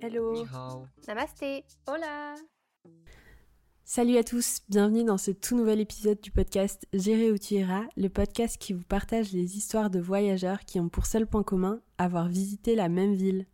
Hello. 0.00 0.46
Namasté. 1.08 1.64
Hola. 1.88 2.36
Salut 3.84 4.16
à 4.16 4.22
tous, 4.22 4.60
bienvenue 4.68 5.02
dans 5.02 5.18
ce 5.18 5.32
tout 5.32 5.56
nouvel 5.56 5.80
épisode 5.80 6.20
du 6.20 6.30
podcast 6.30 6.86
Gérer 6.92 7.32
où 7.32 7.38
tu 7.38 7.54
iras, 7.54 7.82
le 7.96 8.08
podcast 8.08 8.58
qui 8.58 8.74
vous 8.74 8.84
partage 8.84 9.32
les 9.32 9.56
histoires 9.56 9.90
de 9.90 9.98
voyageurs 9.98 10.60
qui 10.60 10.78
ont 10.78 10.88
pour 10.88 11.06
seul 11.06 11.26
point 11.26 11.42
commun 11.42 11.80
avoir 11.98 12.28
visité 12.28 12.76
la 12.76 12.88
même 12.88 13.14
ville. 13.14 13.46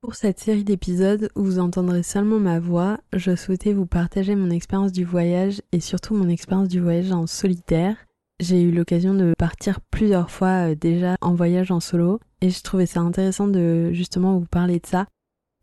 Pour 0.00 0.16
cette 0.16 0.40
série 0.40 0.64
d'épisodes 0.64 1.30
où 1.36 1.44
vous 1.44 1.58
entendrez 1.60 2.02
seulement 2.02 2.40
ma 2.40 2.58
voix, 2.58 2.98
je 3.12 3.36
souhaitais 3.36 3.72
vous 3.72 3.86
partager 3.86 4.34
mon 4.34 4.50
expérience 4.50 4.92
du 4.92 5.04
voyage 5.04 5.62
et 5.70 5.80
surtout 5.80 6.14
mon 6.14 6.28
expérience 6.28 6.68
du 6.68 6.80
voyage 6.80 7.12
en 7.12 7.28
solitaire. 7.28 7.96
J'ai 8.40 8.62
eu 8.62 8.72
l'occasion 8.72 9.14
de 9.14 9.34
partir 9.38 9.80
plusieurs 9.82 10.30
fois 10.30 10.70
euh, 10.70 10.74
déjà 10.74 11.16
en 11.20 11.34
voyage 11.34 11.70
en 11.70 11.78
solo 11.78 12.18
et 12.40 12.50
je 12.50 12.62
trouvais 12.62 12.86
ça 12.86 13.00
intéressant 13.00 13.46
de 13.46 13.92
justement 13.92 14.38
vous 14.38 14.46
parler 14.46 14.80
de 14.80 14.86
ça. 14.86 15.06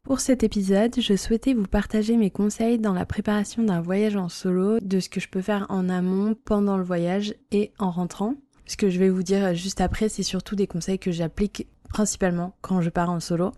Pour 0.07 0.21
cet 0.21 0.41
épisode, 0.41 1.01
je 1.01 1.17
souhaitais 1.17 1.53
vous 1.53 1.67
partager 1.67 2.15
mes 2.15 2.31
conseils 2.31 2.79
dans 2.79 2.93
la 2.93 3.05
préparation 3.05 3.61
d'un 3.61 3.81
voyage 3.81 4.15
en 4.15 4.29
solo, 4.29 4.79
de 4.79 5.01
ce 5.01 5.09
que 5.09 5.19
je 5.19 5.27
peux 5.27 5.41
faire 5.41 5.65
en 5.67 5.89
amont, 5.89 6.33
pendant 6.45 6.77
le 6.77 6.83
voyage 6.85 7.35
et 7.51 7.73
en 7.77 7.91
rentrant. 7.91 8.35
Ce 8.67 8.77
que 8.77 8.89
je 8.89 8.99
vais 8.99 9.09
vous 9.09 9.21
dire 9.21 9.53
juste 9.53 9.81
après, 9.81 10.07
c'est 10.07 10.23
surtout 10.23 10.55
des 10.55 10.65
conseils 10.65 10.97
que 10.97 11.11
j'applique 11.11 11.67
principalement 11.89 12.55
quand 12.61 12.79
je 12.79 12.89
pars 12.89 13.09
en 13.09 13.19
solo. 13.19 13.51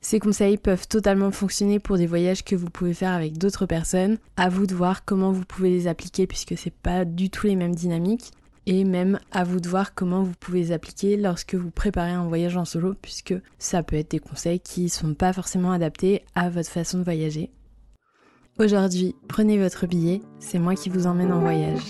Ces 0.00 0.18
conseils 0.18 0.56
peuvent 0.56 0.88
totalement 0.88 1.30
fonctionner 1.30 1.78
pour 1.78 1.98
des 1.98 2.06
voyages 2.06 2.42
que 2.42 2.56
vous 2.56 2.70
pouvez 2.70 2.94
faire 2.94 3.12
avec 3.12 3.36
d'autres 3.36 3.66
personnes. 3.66 4.16
À 4.38 4.48
vous 4.48 4.66
de 4.66 4.74
voir 4.74 5.04
comment 5.04 5.30
vous 5.30 5.44
pouvez 5.44 5.68
les 5.68 5.88
appliquer 5.88 6.26
puisque 6.26 6.56
c'est 6.56 6.74
pas 6.74 7.04
du 7.04 7.28
tout 7.28 7.46
les 7.46 7.54
mêmes 7.54 7.74
dynamiques. 7.74 8.32
Et 8.66 8.84
même 8.84 9.18
à 9.32 9.42
vous 9.42 9.58
de 9.60 9.68
voir 9.68 9.94
comment 9.94 10.22
vous 10.22 10.34
pouvez 10.38 10.60
les 10.60 10.72
appliquer 10.72 11.16
lorsque 11.16 11.54
vous 11.54 11.70
préparez 11.70 12.12
un 12.12 12.28
voyage 12.28 12.56
en 12.56 12.64
solo 12.64 12.94
puisque 13.00 13.34
ça 13.58 13.82
peut 13.82 13.96
être 13.96 14.12
des 14.12 14.20
conseils 14.20 14.60
qui 14.60 14.88
sont 14.88 15.14
pas 15.14 15.32
forcément 15.32 15.72
adaptés 15.72 16.24
à 16.34 16.48
votre 16.48 16.70
façon 16.70 16.98
de 16.98 17.04
voyager. 17.04 17.50
Aujourd'hui, 18.58 19.16
prenez 19.28 19.58
votre 19.58 19.86
billet, 19.86 20.20
c'est 20.38 20.58
moi 20.58 20.74
qui 20.74 20.90
vous 20.90 21.06
emmène 21.06 21.32
en 21.32 21.40
voyage. 21.40 21.88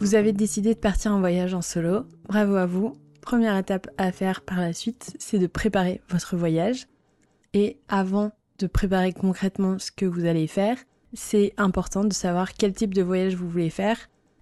Vous 0.00 0.14
avez 0.14 0.32
décidé 0.32 0.74
de 0.74 0.78
partir 0.80 1.12
en 1.12 1.20
voyage 1.20 1.54
en 1.54 1.62
solo, 1.62 2.04
bravo 2.26 2.56
à 2.56 2.66
vous. 2.66 2.96
Première 3.30 3.56
étape 3.56 3.86
à 3.96 4.10
faire 4.10 4.40
par 4.40 4.58
la 4.58 4.72
suite, 4.72 5.14
c'est 5.20 5.38
de 5.38 5.46
préparer 5.46 6.00
votre 6.08 6.34
voyage. 6.36 6.88
Et 7.54 7.78
avant 7.88 8.32
de 8.58 8.66
préparer 8.66 9.12
concrètement 9.12 9.78
ce 9.78 9.92
que 9.92 10.04
vous 10.04 10.24
allez 10.24 10.48
faire, 10.48 10.76
c'est 11.14 11.54
important 11.56 12.02
de 12.02 12.12
savoir 12.12 12.54
quel 12.54 12.72
type 12.72 12.92
de 12.92 13.02
voyage 13.02 13.36
vous 13.36 13.48
voulez 13.48 13.70
faire. 13.70 13.96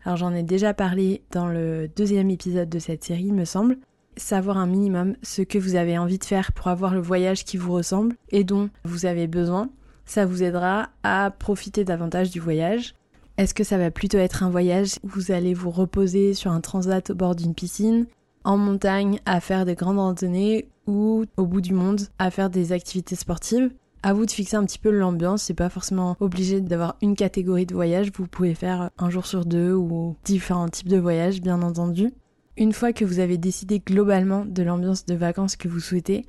Alors 0.05 0.17
j'en 0.17 0.33
ai 0.33 0.43
déjà 0.43 0.73
parlé 0.73 1.23
dans 1.33 1.49
le 1.49 1.87
deuxième 1.87 2.31
épisode 2.31 2.71
de 2.71 2.79
cette 2.79 3.05
série, 3.05 3.25
il 3.25 3.35
me 3.35 3.45
semble. 3.45 3.77
Savoir 4.17 4.57
un 4.57 4.67
minimum 4.67 5.17
ce 5.23 5.43
que 5.43 5.59
vous 5.59 5.75
avez 5.75 5.99
envie 5.99 6.19
de 6.19 6.25
faire 6.25 6.53
pour 6.53 6.69
avoir 6.69 6.95
le 6.95 7.03
voyage 7.03 7.45
qui 7.45 7.59
vous 7.59 7.75
ressemble 7.75 8.17
et 8.31 8.43
dont 8.43 8.71
vous 8.85 9.05
avez 9.05 9.27
besoin. 9.27 9.69
Ça 10.07 10.25
vous 10.25 10.43
aidera 10.43 10.89
à 11.03 11.31
profiter 11.31 11.85
davantage 11.85 12.31
du 12.31 12.41
voyage. 12.41 12.95
Est-ce 13.37 13.53
que 13.53 13.65
ça 13.65 13.77
va 13.77 13.91
plutôt 13.91 14.17
être 14.17 14.45
un 14.45 14.51
voyage 14.51 14.95
où 15.03 15.09
vous 15.09 15.31
allez 15.31 15.53
vous 15.53 15.71
reposer 15.71 16.33
sur 16.33 16.53
un 16.53 16.63
transat 16.63 17.11
au 17.11 17.15
bord 17.15 17.37
d'une 17.37 17.55
piscine, 17.55 18.07
en 18.49 18.57
montagne 18.57 19.21
à 19.27 19.41
faire 19.41 19.67
des 19.67 19.75
grandes 19.75 19.99
randonnées 19.99 20.69
ou 20.87 21.27
au 21.37 21.45
bout 21.45 21.61
du 21.61 21.75
monde 21.75 22.01
à 22.19 22.31
faire 22.31 22.49
des 22.49 22.73
activités 22.73 23.15
sportives 23.15 23.71
à 24.03 24.13
vous 24.13 24.25
de 24.25 24.31
fixer 24.31 24.57
un 24.57 24.65
petit 24.65 24.79
peu 24.79 24.91
l'ambiance, 24.91 25.43
c'est 25.43 25.55
pas 25.55 25.69
forcément 25.69 26.17
obligé 26.21 26.61
d'avoir 26.61 26.97
une 27.03 27.17
catégorie 27.17 27.67
de 27.67 27.75
voyage, 27.75 28.13
vous 28.15 28.29
pouvez 28.29 28.55
faire 28.55 28.91
un 28.97 29.11
jour 29.11 29.27
sur 29.27 29.45
deux 29.45 29.73
ou 29.73 30.17
différents 30.25 30.69
types 30.69 30.89
de 30.89 30.97
voyages 30.99 31.43
bien 31.43 31.61
entendu. 31.63 32.13
Une 32.57 32.73
fois 32.73 32.93
que 32.93 33.05
vous 33.05 33.19
avez 33.19 33.39
décidé 33.39 33.81
globalement 33.81 34.45
de 34.45 34.63
l'ambiance 34.63 35.05
de 35.05 35.15
vacances 35.15 35.57
que 35.57 35.69
vous 35.69 35.81
souhaitez, 35.81 36.27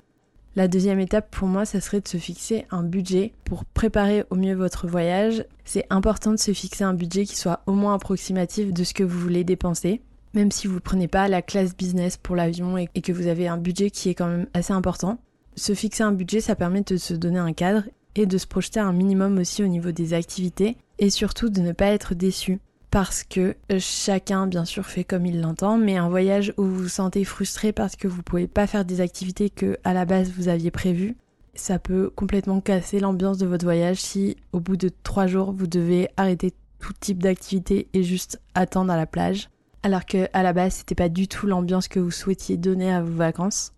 la 0.55 0.67
deuxième 0.67 0.99
étape 0.99 1.29
pour 1.29 1.47
moi, 1.47 1.63
ça 1.63 1.79
serait 1.79 2.01
de 2.01 2.07
se 2.07 2.17
fixer 2.17 2.65
un 2.71 2.83
budget 2.83 3.33
pour 3.45 3.65
préparer 3.65 4.25
au 4.31 4.35
mieux 4.35 4.55
votre 4.55 4.87
voyage. 4.87 5.45
C'est 5.63 5.85
important 5.91 6.31
de 6.31 6.37
se 6.37 6.53
fixer 6.53 6.83
un 6.83 6.95
budget 6.95 7.25
qui 7.25 7.37
soit 7.37 7.61
au 7.67 7.73
moins 7.73 7.93
approximatif 7.93 8.73
de 8.73 8.83
ce 8.83 8.95
que 8.95 9.03
vous 9.03 9.19
voulez 9.19 9.43
dépenser. 9.43 10.01
Même 10.33 10.51
si 10.51 10.67
vous 10.67 10.75
ne 10.75 10.79
prenez 10.79 11.07
pas 11.07 11.27
la 11.27 11.41
classe 11.41 11.75
business 11.75 12.17
pour 12.17 12.35
l'avion 12.35 12.77
et 12.77 13.01
que 13.01 13.11
vous 13.11 13.27
avez 13.27 13.47
un 13.47 13.57
budget 13.57 13.89
qui 13.89 14.09
est 14.09 14.15
quand 14.15 14.27
même 14.27 14.47
assez 14.53 14.73
important. 14.73 15.19
Se 15.55 15.73
fixer 15.73 16.03
un 16.03 16.11
budget, 16.11 16.39
ça 16.39 16.55
permet 16.55 16.81
de 16.81 16.97
se 16.97 17.13
donner 17.13 17.39
un 17.39 17.53
cadre 17.53 17.83
et 18.15 18.25
de 18.25 18.37
se 18.37 18.47
projeter 18.47 18.79
un 18.79 18.93
minimum 18.93 19.37
aussi 19.37 19.63
au 19.63 19.67
niveau 19.67 19.91
des 19.91 20.13
activités 20.13 20.77
et 20.99 21.09
surtout 21.09 21.49
de 21.49 21.61
ne 21.61 21.71
pas 21.71 21.87
être 21.87 22.15
déçu 22.15 22.59
parce 22.91 23.23
que 23.23 23.55
chacun 23.77 24.47
bien 24.47 24.65
sûr 24.65 24.85
fait 24.85 25.03
comme 25.03 25.25
il 25.25 25.41
l'entend, 25.41 25.77
mais 25.77 25.97
un 25.97 26.09
voyage 26.09 26.53
où 26.57 26.63
vous 26.63 26.83
vous 26.83 26.89
sentez 26.89 27.23
frustré 27.23 27.71
parce 27.71 27.95
que 27.95 28.07
vous 28.07 28.23
pouvez 28.23 28.47
pas 28.47 28.67
faire 28.67 28.85
des 28.85 29.01
activités 29.01 29.49
que 29.49 29.77
à 29.83 29.93
la 29.93 30.05
base 30.05 30.31
vous 30.31 30.47
aviez 30.47 30.71
prévues, 30.71 31.15
ça 31.53 31.77
peut 31.77 32.11
complètement 32.15 32.61
casser 32.61 32.99
l'ambiance 32.99 33.37
de 33.37 33.45
votre 33.45 33.65
voyage 33.65 33.97
si 33.97 34.37
au 34.53 34.59
bout 34.59 34.77
de 34.77 34.89
trois 35.03 35.27
jours 35.27 35.51
vous 35.51 35.67
devez 35.67 36.09
arrêter 36.17 36.53
tout 36.79 36.93
type 36.99 37.21
d'activité 37.21 37.87
et 37.93 38.03
juste 38.03 38.41
attendre 38.55 38.91
à 38.91 38.97
la 38.97 39.05
plage, 39.05 39.49
alors 39.83 40.05
que 40.05 40.27
à 40.33 40.43
la 40.43 40.53
base 40.53 40.75
c'était 40.75 40.95
pas 40.95 41.09
du 41.09 41.27
tout 41.27 41.47
l'ambiance 41.47 41.87
que 41.87 41.99
vous 41.99 42.11
souhaitiez 42.11 42.57
donner 42.57 42.91
à 42.91 43.01
vos 43.01 43.15
vacances. 43.15 43.73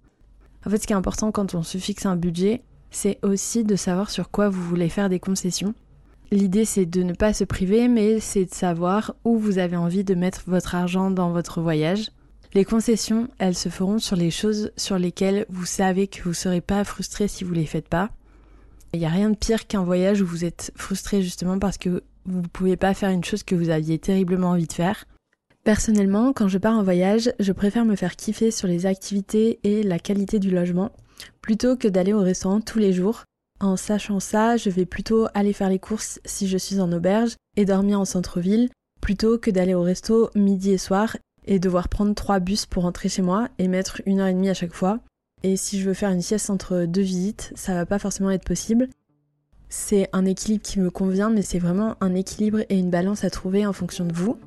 En 0.66 0.70
fait, 0.70 0.78
ce 0.78 0.88
qui 0.88 0.94
est 0.94 0.96
important 0.96 1.32
quand 1.32 1.56
on 1.56 1.64
se 1.64 1.78
fixe 1.78 2.06
un 2.06 2.16
budget, 2.16 2.62
c'est 2.92 3.20
aussi 3.24 3.64
de 3.64 3.76
savoir 3.76 4.10
sur 4.10 4.30
quoi 4.30 4.50
vous 4.50 4.62
voulez 4.62 4.90
faire 4.90 5.10
des 5.10 5.20
concessions 5.20 5.74
L'idée 6.32 6.66
c'est 6.66 6.86
de 6.86 7.04
ne 7.04 7.14
pas 7.14 7.34
se 7.34 7.44
priver, 7.44 7.88
mais 7.88 8.20
c'est 8.20 8.46
de 8.46 8.54
savoir 8.54 9.16
où 9.26 9.38
vous 9.38 9.58
avez 9.58 9.76
envie 9.76 10.04
de 10.04 10.16
mettre 10.16 10.44
votre 10.48 10.76
argent 10.76 11.12
dans 11.12 11.32
votre 11.32 11.62
voyage. 11.62 12.12
Les 12.54 12.66
concessions, 12.66 13.30
elles 13.38 13.56
se 13.56 13.70
feront 13.70 14.00
sur 14.00 14.16
les 14.16 14.32
choses 14.32 14.72
sur 14.78 14.98
lesquelles 14.98 15.46
vous 15.50 15.66
savez 15.66 16.08
que 16.08 16.22
vous 16.24 16.30
ne 16.30 16.36
serez 16.36 16.62
pas 16.62 16.84
frustré 16.84 17.28
si 17.28 17.44
vous 17.44 17.54
les 17.54 17.66
faites 17.66 17.88
pas. 17.88 18.10
Il 18.94 19.00
n'y 19.00 19.06
a 19.06 19.10
rien 19.10 19.30
de 19.30 19.36
pire 19.36 19.68
qu'un 19.68 19.84
voyage 19.84 20.22
où 20.22 20.26
vous 20.26 20.44
êtes 20.44 20.72
frustré 20.76 21.22
justement 21.22 21.60
parce 21.60 21.78
que 21.78 22.04
vous 22.26 22.42
ne 22.42 22.48
pouvez 22.48 22.76
pas 22.76 22.94
faire 22.94 23.10
une 23.10 23.24
chose 23.24 23.44
que 23.44 23.56
vous 23.56 23.70
aviez 23.70 24.00
terriblement 24.00 24.50
envie 24.50 24.68
de 24.68 24.74
faire. 24.74 25.06
Personnellement, 25.64 26.34
quand 26.34 26.48
je 26.48 26.58
pars 26.58 26.78
en 26.78 26.84
voyage, 26.84 27.32
je 27.40 27.52
préfère 27.52 27.86
me 27.86 27.96
faire 27.96 28.16
kiffer 28.16 28.52
sur 28.52 28.68
les 28.68 28.86
activités 28.86 29.60
et 29.64 29.84
la 29.84 30.00
qualité 30.00 30.40
du 30.40 30.50
logement 30.50 30.92
plutôt 31.42 31.76
que 31.76 31.88
d'aller 31.88 32.14
au 32.14 32.22
restaurant 32.22 32.62
tous 32.62 32.80
les 32.80 32.94
jours 32.94 33.26
en 33.62 33.78
sachant 33.78 34.20
ça, 34.20 34.58
je 34.58 34.72
vais 34.72 34.88
plutôt 34.88 35.28
aller 35.36 35.54
faire 35.54 35.70
les 35.70 35.78
courses 35.78 36.20
si 36.26 36.48
je 36.48 36.58
suis 36.58 36.80
en 36.80 36.92
auberge 36.92 37.36
et 37.56 37.66
dormir 37.66 38.00
en 38.00 38.06
centre-ville 38.06 38.70
plutôt 39.02 39.38
que 39.38 39.52
d'aller 39.52 39.76
au 39.76 39.84
resto 39.84 40.32
midi 40.36 40.72
et 40.72 40.78
soir 40.80 41.16
et 41.46 41.60
devoir 41.60 41.88
prendre 41.88 42.16
trois 42.16 42.40
bus 42.40 42.66
pour 42.66 42.84
rentrer 42.84 43.08
chez 43.08 43.22
moi 43.22 43.50
et 43.60 43.68
mettre 43.68 44.02
une 44.08 44.20
heure 44.20 44.28
et 44.28 44.34
demie 44.34 44.50
à 44.50 44.56
chaque 44.56 44.74
fois. 44.74 45.00
Et 45.44 45.58
si 45.58 45.80
je 45.80 45.88
veux 45.88 45.94
faire 45.94 46.10
une 46.10 46.22
sieste 46.22 46.50
entre 46.50 46.86
deux 46.86 47.02
visites, 47.02 47.52
ça 47.56 47.76
va 47.76 47.86
pas 47.86 48.00
forcément 48.00 48.32
être 48.32 48.46
possible. 48.46 48.90
C'est 49.70 50.10
un 50.12 50.26
équilibre 50.26 50.64
qui 50.64 50.80
me 50.80 50.90
convient, 50.90 51.30
mais 51.30 51.42
c'est 51.44 51.60
vraiment 51.60 51.98
un 52.02 52.16
équilibre 52.16 52.62
et 52.70 52.78
une 52.78 52.90
balance 52.90 53.24
à 53.24 53.30
trouver 53.30 53.66
en 53.66 53.74
fonction 53.74 54.06
de 54.06 54.14
vous. 54.14 54.38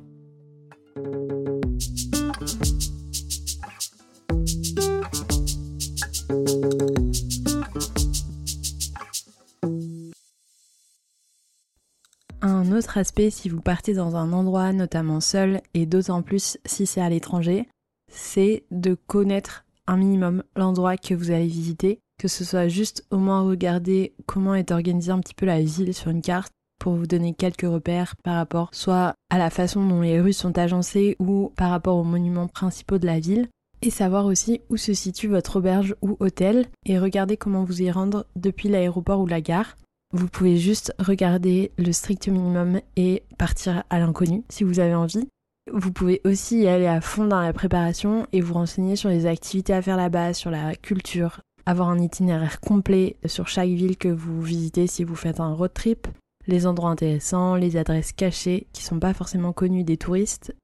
Autre 12.75 12.97
aspect 12.97 13.29
si 13.29 13.49
vous 13.49 13.61
partez 13.61 13.93
dans 13.93 14.15
un 14.15 14.33
endroit 14.33 14.73
notamment 14.73 15.19
seul 15.19 15.61
et 15.73 15.85
d'autant 15.85 16.21
plus 16.21 16.57
si 16.65 16.85
c'est 16.85 17.01
à 17.01 17.09
l'étranger, 17.09 17.67
c'est 18.11 18.63
de 18.71 18.93
connaître 18.93 19.65
un 19.87 19.97
minimum 19.97 20.43
l'endroit 20.55 20.97
que 20.97 21.13
vous 21.13 21.31
allez 21.31 21.47
visiter, 21.47 21.99
que 22.19 22.27
ce 22.27 22.43
soit 22.43 22.67
juste 22.67 23.05
au 23.11 23.17
moins 23.17 23.41
regarder 23.41 24.13
comment 24.25 24.55
est 24.55 24.71
organisée 24.71 25.11
un 25.11 25.19
petit 25.19 25.33
peu 25.33 25.45
la 25.45 25.61
ville 25.61 25.93
sur 25.93 26.11
une 26.11 26.21
carte 26.21 26.51
pour 26.79 26.93
vous 26.93 27.07
donner 27.07 27.33
quelques 27.33 27.61
repères 27.61 28.15
par 28.23 28.35
rapport 28.35 28.69
soit 28.73 29.13
à 29.29 29.37
la 29.37 29.49
façon 29.49 29.85
dont 29.87 30.01
les 30.01 30.19
rues 30.19 30.33
sont 30.33 30.57
agencées 30.57 31.15
ou 31.19 31.51
par 31.55 31.69
rapport 31.69 31.97
aux 31.97 32.03
monuments 32.03 32.47
principaux 32.47 32.97
de 32.97 33.05
la 33.05 33.19
ville 33.19 33.47
et 33.81 33.89
savoir 33.89 34.25
aussi 34.25 34.61
où 34.69 34.77
se 34.77 34.93
situe 34.93 35.27
votre 35.27 35.57
auberge 35.57 35.95
ou 36.01 36.17
hôtel 36.19 36.67
et 36.85 36.99
regarder 36.99 37.37
comment 37.37 37.63
vous 37.63 37.81
y 37.81 37.91
rendre 37.91 38.25
depuis 38.35 38.69
l'aéroport 38.69 39.21
ou 39.21 39.27
la 39.27 39.41
gare 39.41 39.77
vous 40.13 40.27
pouvez 40.27 40.57
juste 40.57 40.93
regarder 40.99 41.71
le 41.77 41.91
strict 41.91 42.27
minimum 42.27 42.79
et 42.95 43.23
partir 43.37 43.83
à 43.89 43.99
l'inconnu 43.99 44.43
si 44.49 44.63
vous 44.63 44.79
avez 44.79 44.95
envie. 44.95 45.27
Vous 45.71 45.91
pouvez 45.91 46.21
aussi 46.25 46.59
y 46.59 46.67
aller 46.67 46.85
à 46.85 47.01
fond 47.01 47.25
dans 47.25 47.41
la 47.41 47.51
préparation 47.51 48.27
et 48.31 48.39
vous 48.39 48.53
renseigner 48.53 48.95
sur 48.95 49.09
les 49.09 49.25
activités 49.25 49.73
à 49.73 49.81
faire 49.81 49.97
là-bas, 49.97 50.33
sur 50.33 50.51
la 50.51 50.75
culture, 50.75 51.41
avoir 51.65 51.89
un 51.89 51.99
itinéraire 51.99 52.59
complet 52.59 53.17
sur 53.25 53.47
chaque 53.47 53.69
ville 53.69 53.97
que 53.97 54.07
vous 54.07 54.41
visitez 54.41 54.87
si 54.87 55.03
vous 55.03 55.15
faites 55.15 55.39
un 55.39 55.53
road 55.53 55.73
trip, 55.73 56.07
les 56.47 56.67
endroits 56.67 56.91
intéressants, 56.91 57.55
les 57.55 57.77
adresses 57.77 58.13
cachées 58.13 58.67
qui 58.73 58.83
sont 58.83 58.99
pas 58.99 59.15
forcément 59.15 59.53
connues 59.53 59.83
des 59.83 59.97
touristes. 59.97 60.55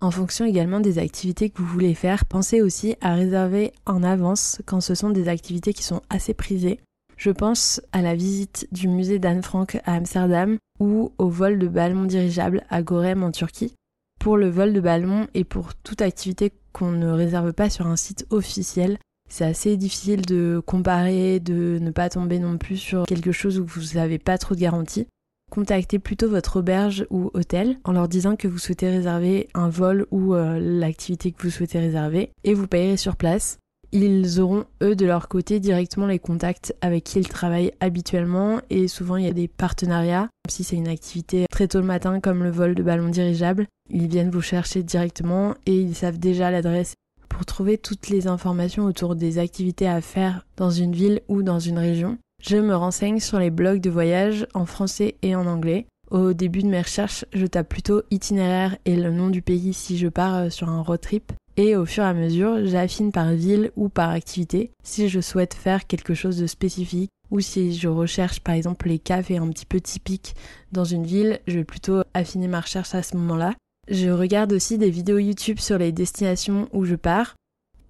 En 0.00 0.10
fonction 0.10 0.44
également 0.44 0.80
des 0.80 0.98
activités 0.98 1.50
que 1.50 1.58
vous 1.58 1.68
voulez 1.68 1.94
faire, 1.94 2.24
pensez 2.24 2.60
aussi 2.60 2.96
à 3.00 3.14
réserver 3.14 3.72
en 3.84 4.02
avance 4.02 4.60
quand 4.66 4.80
ce 4.80 4.94
sont 4.94 5.10
des 5.10 5.28
activités 5.28 5.72
qui 5.72 5.82
sont 5.82 6.02
assez 6.10 6.34
prisées 6.34 6.80
Je 7.16 7.30
pense 7.30 7.80
à 7.92 8.02
la 8.02 8.14
visite 8.14 8.68
du 8.72 8.88
musée 8.88 9.18
d'Anne 9.18 9.42
Frank 9.42 9.80
à 9.84 9.94
Amsterdam 9.94 10.58
ou 10.78 11.12
au 11.18 11.28
vol 11.28 11.58
de 11.58 11.66
ballon 11.66 12.04
dirigeable 12.04 12.64
à 12.68 12.82
Gorem 12.82 13.22
en 13.22 13.30
Turquie. 13.30 13.74
Pour 14.20 14.36
le 14.36 14.48
vol 14.48 14.72
de 14.72 14.80
ballon 14.80 15.26
et 15.34 15.44
pour 15.44 15.74
toute 15.74 16.02
activité 16.02 16.52
qu'on 16.72 16.90
ne 16.90 17.10
réserve 17.10 17.52
pas 17.52 17.70
sur 17.70 17.86
un 17.86 17.96
site 17.96 18.26
officiel, 18.30 18.98
c'est 19.28 19.44
assez 19.44 19.76
difficile 19.76 20.22
de 20.22 20.62
comparer, 20.64 21.40
de 21.40 21.78
ne 21.80 21.90
pas 21.90 22.10
tomber 22.10 22.38
non 22.38 22.58
plus 22.58 22.76
sur 22.76 23.04
quelque 23.06 23.32
chose 23.32 23.58
où 23.58 23.64
vous 23.64 23.94
n'avez 23.94 24.18
pas 24.18 24.38
trop 24.38 24.54
de 24.54 24.60
garantie. 24.60 25.06
Contactez 25.50 25.98
plutôt 25.98 26.28
votre 26.28 26.58
auberge 26.58 27.06
ou 27.10 27.30
hôtel 27.32 27.78
en 27.84 27.92
leur 27.92 28.08
disant 28.08 28.36
que 28.36 28.48
vous 28.48 28.58
souhaitez 28.58 28.90
réserver 28.90 29.48
un 29.54 29.68
vol 29.68 30.06
ou 30.10 30.34
euh, 30.34 30.58
l'activité 30.60 31.32
que 31.32 31.42
vous 31.42 31.50
souhaitez 31.50 31.78
réserver 31.78 32.30
et 32.44 32.52
vous 32.52 32.66
payerez 32.66 32.96
sur 32.96 33.16
place. 33.16 33.58
Ils 33.98 34.40
auront 34.40 34.66
eux 34.82 34.94
de 34.94 35.06
leur 35.06 35.26
côté 35.26 35.58
directement 35.58 36.04
les 36.04 36.18
contacts 36.18 36.76
avec 36.82 37.04
qui 37.04 37.18
ils 37.18 37.28
travaillent 37.28 37.72
habituellement 37.80 38.60
et 38.68 38.88
souvent 38.88 39.16
il 39.16 39.24
y 39.24 39.28
a 39.28 39.32
des 39.32 39.48
partenariats. 39.48 40.28
Si 40.50 40.64
c'est 40.64 40.76
une 40.76 40.86
activité 40.86 41.46
très 41.50 41.66
tôt 41.66 41.80
le 41.80 41.86
matin 41.86 42.20
comme 42.20 42.42
le 42.42 42.50
vol 42.50 42.74
de 42.74 42.82
ballon 42.82 43.08
dirigeable, 43.08 43.66
ils 43.88 44.06
viennent 44.06 44.28
vous 44.28 44.42
chercher 44.42 44.82
directement 44.82 45.54
et 45.64 45.80
ils 45.80 45.94
savent 45.94 46.18
déjà 46.18 46.50
l'adresse 46.50 46.92
pour 47.30 47.46
trouver 47.46 47.78
toutes 47.78 48.10
les 48.10 48.26
informations 48.26 48.84
autour 48.84 49.16
des 49.16 49.38
activités 49.38 49.88
à 49.88 50.02
faire 50.02 50.44
dans 50.58 50.70
une 50.70 50.92
ville 50.92 51.22
ou 51.28 51.42
dans 51.42 51.58
une 51.58 51.78
région. 51.78 52.18
Je 52.42 52.58
me 52.58 52.76
renseigne 52.76 53.18
sur 53.18 53.38
les 53.38 53.50
blogs 53.50 53.80
de 53.80 53.88
voyage 53.88 54.46
en 54.52 54.66
français 54.66 55.16
et 55.22 55.34
en 55.34 55.46
anglais. 55.46 55.86
Au 56.10 56.34
début 56.34 56.62
de 56.62 56.68
mes 56.68 56.82
recherches, 56.82 57.24
je 57.32 57.46
tape 57.46 57.70
plutôt 57.70 58.02
itinéraire 58.10 58.76
et 58.84 58.94
le 58.94 59.10
nom 59.10 59.30
du 59.30 59.40
pays 59.40 59.72
si 59.72 59.96
je 59.96 60.08
pars 60.08 60.34
euh, 60.34 60.50
sur 60.50 60.68
un 60.68 60.82
road 60.82 61.00
trip. 61.00 61.32
Et 61.58 61.74
au 61.74 61.86
fur 61.86 62.04
et 62.04 62.06
à 62.06 62.14
mesure, 62.14 62.66
j'affine 62.66 63.12
par 63.12 63.32
ville 63.32 63.70
ou 63.76 63.88
par 63.88 64.10
activité 64.10 64.72
si 64.82 65.08
je 65.08 65.20
souhaite 65.20 65.54
faire 65.54 65.86
quelque 65.86 66.12
chose 66.12 66.36
de 66.36 66.46
spécifique 66.46 67.10
ou 67.30 67.40
si 67.40 67.74
je 67.74 67.88
recherche 67.88 68.40
par 68.40 68.54
exemple 68.54 68.88
les 68.88 68.98
cafés 68.98 69.38
un 69.38 69.48
petit 69.48 69.66
peu 69.66 69.80
typiques 69.80 70.34
dans 70.72 70.84
une 70.84 71.06
ville, 71.06 71.40
je 71.46 71.58
vais 71.58 71.64
plutôt 71.64 72.02
affiner 72.14 72.46
ma 72.46 72.60
recherche 72.60 72.94
à 72.94 73.02
ce 73.02 73.16
moment-là. 73.16 73.54
Je 73.88 74.10
regarde 74.10 74.52
aussi 74.52 74.78
des 74.78 74.90
vidéos 74.90 75.18
YouTube 75.18 75.58
sur 75.58 75.78
les 75.78 75.92
destinations 75.92 76.68
où 76.72 76.84
je 76.84 76.94
pars. 76.94 77.34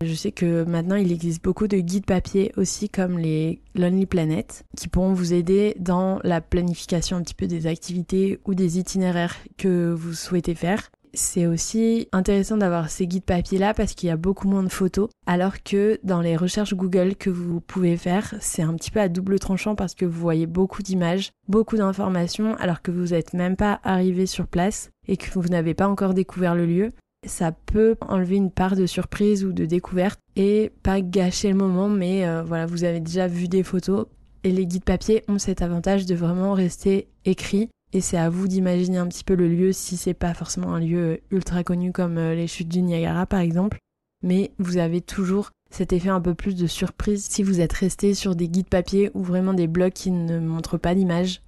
Je 0.02 0.12
sais 0.12 0.30
que 0.30 0.62
maintenant 0.64 0.96
il 0.96 1.10
existe 1.10 1.42
beaucoup 1.42 1.68
de 1.68 1.78
guides 1.78 2.04
papier 2.04 2.52
aussi 2.58 2.90
comme 2.90 3.18
les 3.18 3.62
Lonely 3.74 4.04
Planet 4.04 4.64
qui 4.76 4.88
pourront 4.88 5.14
vous 5.14 5.32
aider 5.32 5.74
dans 5.78 6.20
la 6.22 6.42
planification 6.42 7.16
un 7.16 7.22
petit 7.22 7.34
peu 7.34 7.46
des 7.46 7.66
activités 7.66 8.38
ou 8.44 8.54
des 8.54 8.78
itinéraires 8.78 9.36
que 9.56 9.90
vous 9.92 10.12
souhaitez 10.12 10.54
faire. 10.54 10.90
C'est 11.16 11.46
aussi 11.46 12.08
intéressant 12.12 12.58
d'avoir 12.58 12.90
ces 12.90 13.06
guides 13.06 13.24
papier 13.24 13.58
là 13.58 13.72
parce 13.72 13.94
qu'il 13.94 14.10
y 14.10 14.12
a 14.12 14.18
beaucoup 14.18 14.48
moins 14.48 14.62
de 14.62 14.68
photos 14.68 15.08
alors 15.24 15.62
que 15.62 15.98
dans 16.02 16.20
les 16.20 16.36
recherches 16.36 16.74
Google 16.74 17.16
que 17.16 17.30
vous 17.30 17.60
pouvez 17.60 17.96
faire 17.96 18.34
c'est 18.40 18.60
un 18.60 18.74
petit 18.74 18.90
peu 18.90 19.00
à 19.00 19.08
double 19.08 19.38
tranchant 19.38 19.74
parce 19.74 19.94
que 19.94 20.04
vous 20.04 20.20
voyez 20.20 20.44
beaucoup 20.44 20.82
d'images, 20.82 21.32
beaucoup 21.48 21.78
d'informations 21.78 22.54
alors 22.56 22.82
que 22.82 22.90
vous 22.90 23.14
n'êtes 23.14 23.32
même 23.32 23.56
pas 23.56 23.80
arrivé 23.82 24.26
sur 24.26 24.46
place 24.46 24.90
et 25.08 25.16
que 25.16 25.30
vous 25.32 25.48
n'avez 25.48 25.72
pas 25.72 25.88
encore 25.88 26.12
découvert 26.12 26.54
le 26.54 26.66
lieu, 26.66 26.92
ça 27.24 27.50
peut 27.50 27.96
enlever 28.02 28.36
une 28.36 28.50
part 28.50 28.76
de 28.76 28.84
surprise 28.84 29.42
ou 29.42 29.52
de 29.52 29.64
découverte 29.64 30.20
et 30.36 30.70
pas 30.82 31.00
gâcher 31.00 31.48
le 31.48 31.56
moment, 31.56 31.88
mais 31.88 32.26
euh, 32.26 32.42
voilà, 32.42 32.66
vous 32.66 32.84
avez 32.84 33.00
déjà 33.00 33.26
vu 33.26 33.48
des 33.48 33.62
photos 33.62 34.06
et 34.44 34.52
les 34.52 34.66
guides 34.66 34.84
papier 34.84 35.24
ont 35.28 35.38
cet 35.38 35.62
avantage 35.62 36.04
de 36.04 36.14
vraiment 36.14 36.52
rester 36.52 37.08
écrits 37.24 37.70
et 37.92 38.00
c'est 38.00 38.18
à 38.18 38.30
vous 38.30 38.48
d'imaginer 38.48 38.98
un 38.98 39.06
petit 39.06 39.24
peu 39.24 39.34
le 39.34 39.48
lieu 39.48 39.72
si 39.72 39.96
c'est 39.96 40.14
pas 40.14 40.34
forcément 40.34 40.74
un 40.74 40.80
lieu 40.80 41.20
ultra 41.30 41.64
connu 41.64 41.92
comme 41.92 42.18
euh, 42.18 42.34
les 42.34 42.46
chutes 42.46 42.68
du 42.68 42.82
Niagara 42.82 43.26
par 43.26 43.40
exemple, 43.40 43.78
mais 44.22 44.52
vous 44.58 44.76
avez 44.76 45.00
toujours 45.00 45.50
cet 45.70 45.92
effet 45.92 46.08
un 46.08 46.20
peu 46.20 46.34
plus 46.34 46.54
de 46.54 46.66
surprise 46.66 47.26
si 47.28 47.42
vous 47.42 47.60
êtes 47.60 47.72
resté 47.72 48.14
sur 48.14 48.36
des 48.36 48.48
guides 48.48 48.68
papier 48.68 49.10
ou 49.14 49.22
vraiment 49.22 49.54
des 49.54 49.66
blogs 49.66 49.92
qui 49.92 50.10
ne 50.10 50.38
montrent 50.38 50.78
pas 50.78 50.94
d'image. 50.94 51.42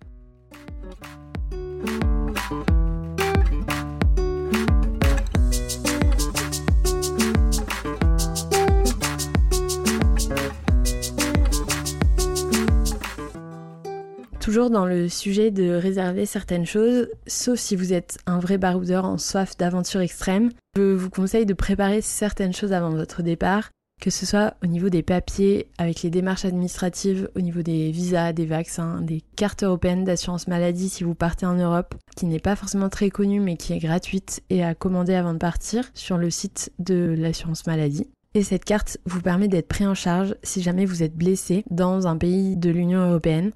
Toujours 14.48 14.70
dans 14.70 14.86
le 14.86 15.10
sujet 15.10 15.50
de 15.50 15.74
réserver 15.74 16.24
certaines 16.24 16.64
choses, 16.64 17.08
sauf 17.26 17.58
si 17.58 17.76
vous 17.76 17.92
êtes 17.92 18.16
un 18.24 18.38
vrai 18.38 18.56
baroudeur 18.56 19.04
en 19.04 19.18
soif 19.18 19.58
d'aventure 19.58 20.00
extrême. 20.00 20.52
Je 20.74 20.94
vous 20.94 21.10
conseille 21.10 21.44
de 21.44 21.52
préparer 21.52 22.00
certaines 22.00 22.54
choses 22.54 22.72
avant 22.72 22.88
votre 22.88 23.22
départ, 23.22 23.68
que 24.00 24.08
ce 24.08 24.24
soit 24.24 24.54
au 24.64 24.66
niveau 24.66 24.88
des 24.88 25.02
papiers, 25.02 25.68
avec 25.76 26.00
les 26.00 26.08
démarches 26.08 26.46
administratives, 26.46 27.28
au 27.36 27.42
niveau 27.42 27.60
des 27.60 27.90
visas, 27.90 28.32
des 28.32 28.46
vaccins, 28.46 29.02
des 29.02 29.22
cartes 29.36 29.64
européennes 29.64 30.04
d'assurance 30.04 30.48
maladie 30.48 30.88
si 30.88 31.04
vous 31.04 31.14
partez 31.14 31.44
en 31.44 31.56
Europe, 31.56 31.94
qui 32.16 32.24
n'est 32.24 32.38
pas 32.38 32.56
forcément 32.56 32.88
très 32.88 33.10
connue 33.10 33.40
mais 33.40 33.58
qui 33.58 33.74
est 33.74 33.80
gratuite 33.80 34.42
et 34.48 34.64
à 34.64 34.74
commander 34.74 35.12
avant 35.12 35.34
de 35.34 35.38
partir 35.38 35.90
sur 35.92 36.16
le 36.16 36.30
site 36.30 36.72
de 36.78 37.14
l'assurance 37.18 37.66
maladie. 37.66 38.06
Et 38.32 38.42
cette 38.42 38.64
carte 38.64 38.96
vous 39.04 39.20
permet 39.20 39.48
d'être 39.48 39.68
pris 39.68 39.86
en 39.86 39.94
charge 39.94 40.36
si 40.42 40.62
jamais 40.62 40.86
vous 40.86 41.02
êtes 41.02 41.14
blessé 41.14 41.64
dans 41.70 42.06
un 42.06 42.16
pays 42.16 42.56
de 42.56 42.70
l'Union 42.70 43.10
européenne. 43.10 43.52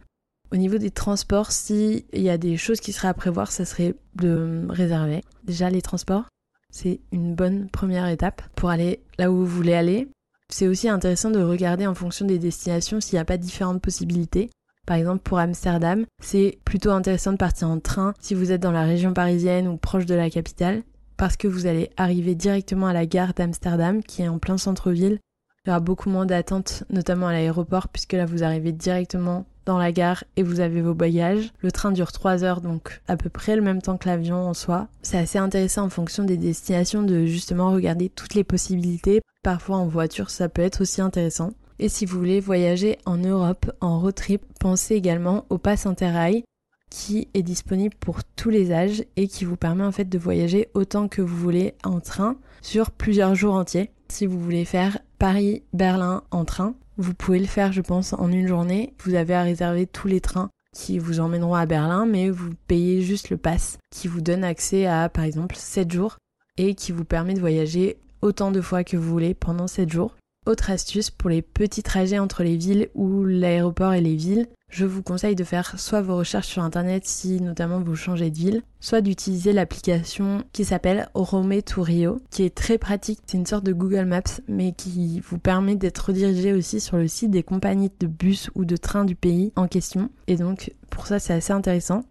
Au 0.52 0.56
niveau 0.56 0.76
des 0.76 0.90
transports, 0.90 1.50
s'il 1.50 2.04
y 2.12 2.28
a 2.28 2.36
des 2.36 2.58
choses 2.58 2.80
qui 2.80 2.92
seraient 2.92 3.08
à 3.08 3.14
prévoir, 3.14 3.50
ça 3.50 3.64
serait 3.64 3.94
de 4.16 4.66
réserver. 4.68 5.22
Déjà, 5.44 5.70
les 5.70 5.80
transports, 5.80 6.24
c'est 6.70 7.00
une 7.10 7.34
bonne 7.34 7.70
première 7.70 8.06
étape 8.06 8.42
pour 8.54 8.68
aller 8.68 9.00
là 9.16 9.32
où 9.32 9.36
vous 9.36 9.46
voulez 9.46 9.72
aller. 9.72 10.08
C'est 10.50 10.68
aussi 10.68 10.90
intéressant 10.90 11.30
de 11.30 11.40
regarder 11.40 11.86
en 11.86 11.94
fonction 11.94 12.26
des 12.26 12.38
destinations 12.38 13.00
s'il 13.00 13.16
n'y 13.16 13.20
a 13.20 13.24
pas 13.24 13.38
différentes 13.38 13.80
possibilités. 13.80 14.50
Par 14.86 14.98
exemple, 14.98 15.22
pour 15.22 15.38
Amsterdam, 15.38 16.04
c'est 16.20 16.58
plutôt 16.66 16.90
intéressant 16.90 17.32
de 17.32 17.38
partir 17.38 17.70
en 17.70 17.80
train 17.80 18.12
si 18.20 18.34
vous 18.34 18.52
êtes 18.52 18.60
dans 18.60 18.72
la 18.72 18.84
région 18.84 19.14
parisienne 19.14 19.68
ou 19.68 19.78
proche 19.78 20.04
de 20.04 20.14
la 20.14 20.28
capitale, 20.28 20.82
parce 21.16 21.38
que 21.38 21.48
vous 21.48 21.64
allez 21.64 21.88
arriver 21.96 22.34
directement 22.34 22.88
à 22.88 22.92
la 22.92 23.06
gare 23.06 23.32
d'Amsterdam, 23.32 24.02
qui 24.02 24.20
est 24.20 24.28
en 24.28 24.38
plein 24.38 24.58
centre-ville. 24.58 25.18
Il 25.64 25.68
y 25.68 25.70
aura 25.70 25.80
beaucoup 25.80 26.10
moins 26.10 26.26
d'attente, 26.26 26.84
notamment 26.90 27.28
à 27.28 27.32
l'aéroport, 27.32 27.88
puisque 27.88 28.12
là 28.12 28.26
vous 28.26 28.42
arrivez 28.42 28.72
directement 28.72 29.46
dans 29.64 29.78
la 29.78 29.92
gare 29.92 30.24
et 30.36 30.42
vous 30.42 30.60
avez 30.60 30.80
vos 30.80 30.94
bagages. 30.94 31.52
Le 31.60 31.72
train 31.72 31.92
dure 31.92 32.12
3 32.12 32.44
heures, 32.44 32.60
donc 32.60 33.00
à 33.08 33.16
peu 33.16 33.28
près 33.28 33.56
le 33.56 33.62
même 33.62 33.82
temps 33.82 33.96
que 33.96 34.08
l'avion 34.08 34.36
en 34.36 34.54
soi. 34.54 34.88
C'est 35.02 35.18
assez 35.18 35.38
intéressant 35.38 35.84
en 35.84 35.90
fonction 35.90 36.24
des 36.24 36.36
destinations 36.36 37.02
de 37.02 37.26
justement 37.26 37.72
regarder 37.72 38.08
toutes 38.08 38.34
les 38.34 38.44
possibilités. 38.44 39.20
Parfois 39.42 39.76
en 39.76 39.86
voiture, 39.86 40.30
ça 40.30 40.48
peut 40.48 40.62
être 40.62 40.82
aussi 40.82 41.00
intéressant. 41.00 41.52
Et 41.78 41.88
si 41.88 42.06
vous 42.06 42.18
voulez 42.18 42.40
voyager 42.40 42.98
en 43.06 43.16
Europe 43.16 43.72
en 43.80 43.98
road 43.98 44.14
trip, 44.14 44.42
pensez 44.60 44.94
également 44.94 45.46
au 45.50 45.58
Pass 45.58 45.86
Interrail 45.86 46.44
qui 46.92 47.28
est 47.32 47.42
disponible 47.42 47.94
pour 47.98 48.22
tous 48.36 48.50
les 48.50 48.70
âges 48.70 49.02
et 49.16 49.26
qui 49.26 49.46
vous 49.46 49.56
permet 49.56 49.84
en 49.84 49.92
fait 49.92 50.04
de 50.04 50.18
voyager 50.18 50.68
autant 50.74 51.08
que 51.08 51.22
vous 51.22 51.36
voulez 51.36 51.74
en 51.84 52.00
train 52.00 52.36
sur 52.60 52.90
plusieurs 52.90 53.34
jours 53.34 53.54
entiers. 53.54 53.90
Si 54.08 54.26
vous 54.26 54.38
voulez 54.38 54.66
faire 54.66 54.98
Paris-Berlin 55.22 56.24
en 56.32 56.44
train, 56.44 56.74
vous 56.96 57.14
pouvez 57.14 57.38
le 57.38 57.46
faire, 57.46 57.70
je 57.70 57.80
pense, 57.80 58.12
en 58.12 58.32
une 58.32 58.48
journée. 58.48 58.92
Vous 59.04 59.14
avez 59.14 59.34
à 59.34 59.44
réserver 59.44 59.86
tous 59.86 60.08
les 60.08 60.20
trains 60.20 60.50
qui 60.74 60.98
vous 60.98 61.20
emmèneront 61.20 61.54
à 61.54 61.64
Berlin, 61.64 62.06
mais 62.06 62.28
vous 62.28 62.50
payez 62.66 63.02
juste 63.02 63.30
le 63.30 63.36
pass 63.36 63.78
qui 63.92 64.08
vous 64.08 64.20
donne 64.20 64.42
accès 64.42 64.84
à, 64.86 65.08
par 65.08 65.22
exemple, 65.22 65.54
7 65.54 65.92
jours 65.92 66.16
et 66.56 66.74
qui 66.74 66.90
vous 66.90 67.04
permet 67.04 67.34
de 67.34 67.40
voyager 67.40 67.98
autant 68.20 68.50
de 68.50 68.60
fois 68.60 68.82
que 68.82 68.96
vous 68.96 69.08
voulez 69.08 69.32
pendant 69.32 69.68
7 69.68 69.92
jours. 69.92 70.16
Autre 70.44 70.72
astuce 70.72 71.10
pour 71.10 71.30
les 71.30 71.40
petits 71.40 71.84
trajets 71.84 72.18
entre 72.18 72.42
les 72.42 72.56
villes 72.56 72.88
ou 72.96 73.22
l'aéroport 73.22 73.92
et 73.92 74.00
les 74.00 74.16
villes, 74.16 74.48
je 74.72 74.86
vous 74.86 75.02
conseille 75.02 75.36
de 75.36 75.44
faire 75.44 75.78
soit 75.78 76.00
vos 76.00 76.16
recherches 76.16 76.48
sur 76.48 76.62
internet 76.62 77.04
si 77.06 77.40
notamment 77.40 77.80
vous 77.80 77.94
changez 77.94 78.30
de 78.30 78.36
ville, 78.36 78.62
soit 78.80 79.02
d'utiliser 79.02 79.52
l'application 79.52 80.42
qui 80.52 80.64
s'appelle 80.64 81.08
Rome 81.14 81.62
to 81.62 81.82
Rio, 81.82 82.20
qui 82.30 82.42
est 82.42 82.54
très 82.54 82.78
pratique. 82.78 83.20
C'est 83.26 83.36
une 83.36 83.46
sorte 83.46 83.64
de 83.64 83.74
Google 83.74 84.06
Maps, 84.06 84.40
mais 84.48 84.72
qui 84.72 85.20
vous 85.20 85.38
permet 85.38 85.76
d'être 85.76 85.98
redirigé 85.98 86.54
aussi 86.54 86.80
sur 86.80 86.96
le 86.96 87.06
site 87.06 87.30
des 87.30 87.42
compagnies 87.42 87.92
de 88.00 88.06
bus 88.06 88.50
ou 88.54 88.64
de 88.64 88.78
train 88.78 89.04
du 89.04 89.14
pays 89.14 89.52
en 89.56 89.68
question. 89.68 90.08
Et 90.26 90.36
donc 90.36 90.72
pour 90.88 91.06
ça 91.06 91.18
c'est 91.18 91.34
assez 91.34 91.52
intéressant. 91.52 92.04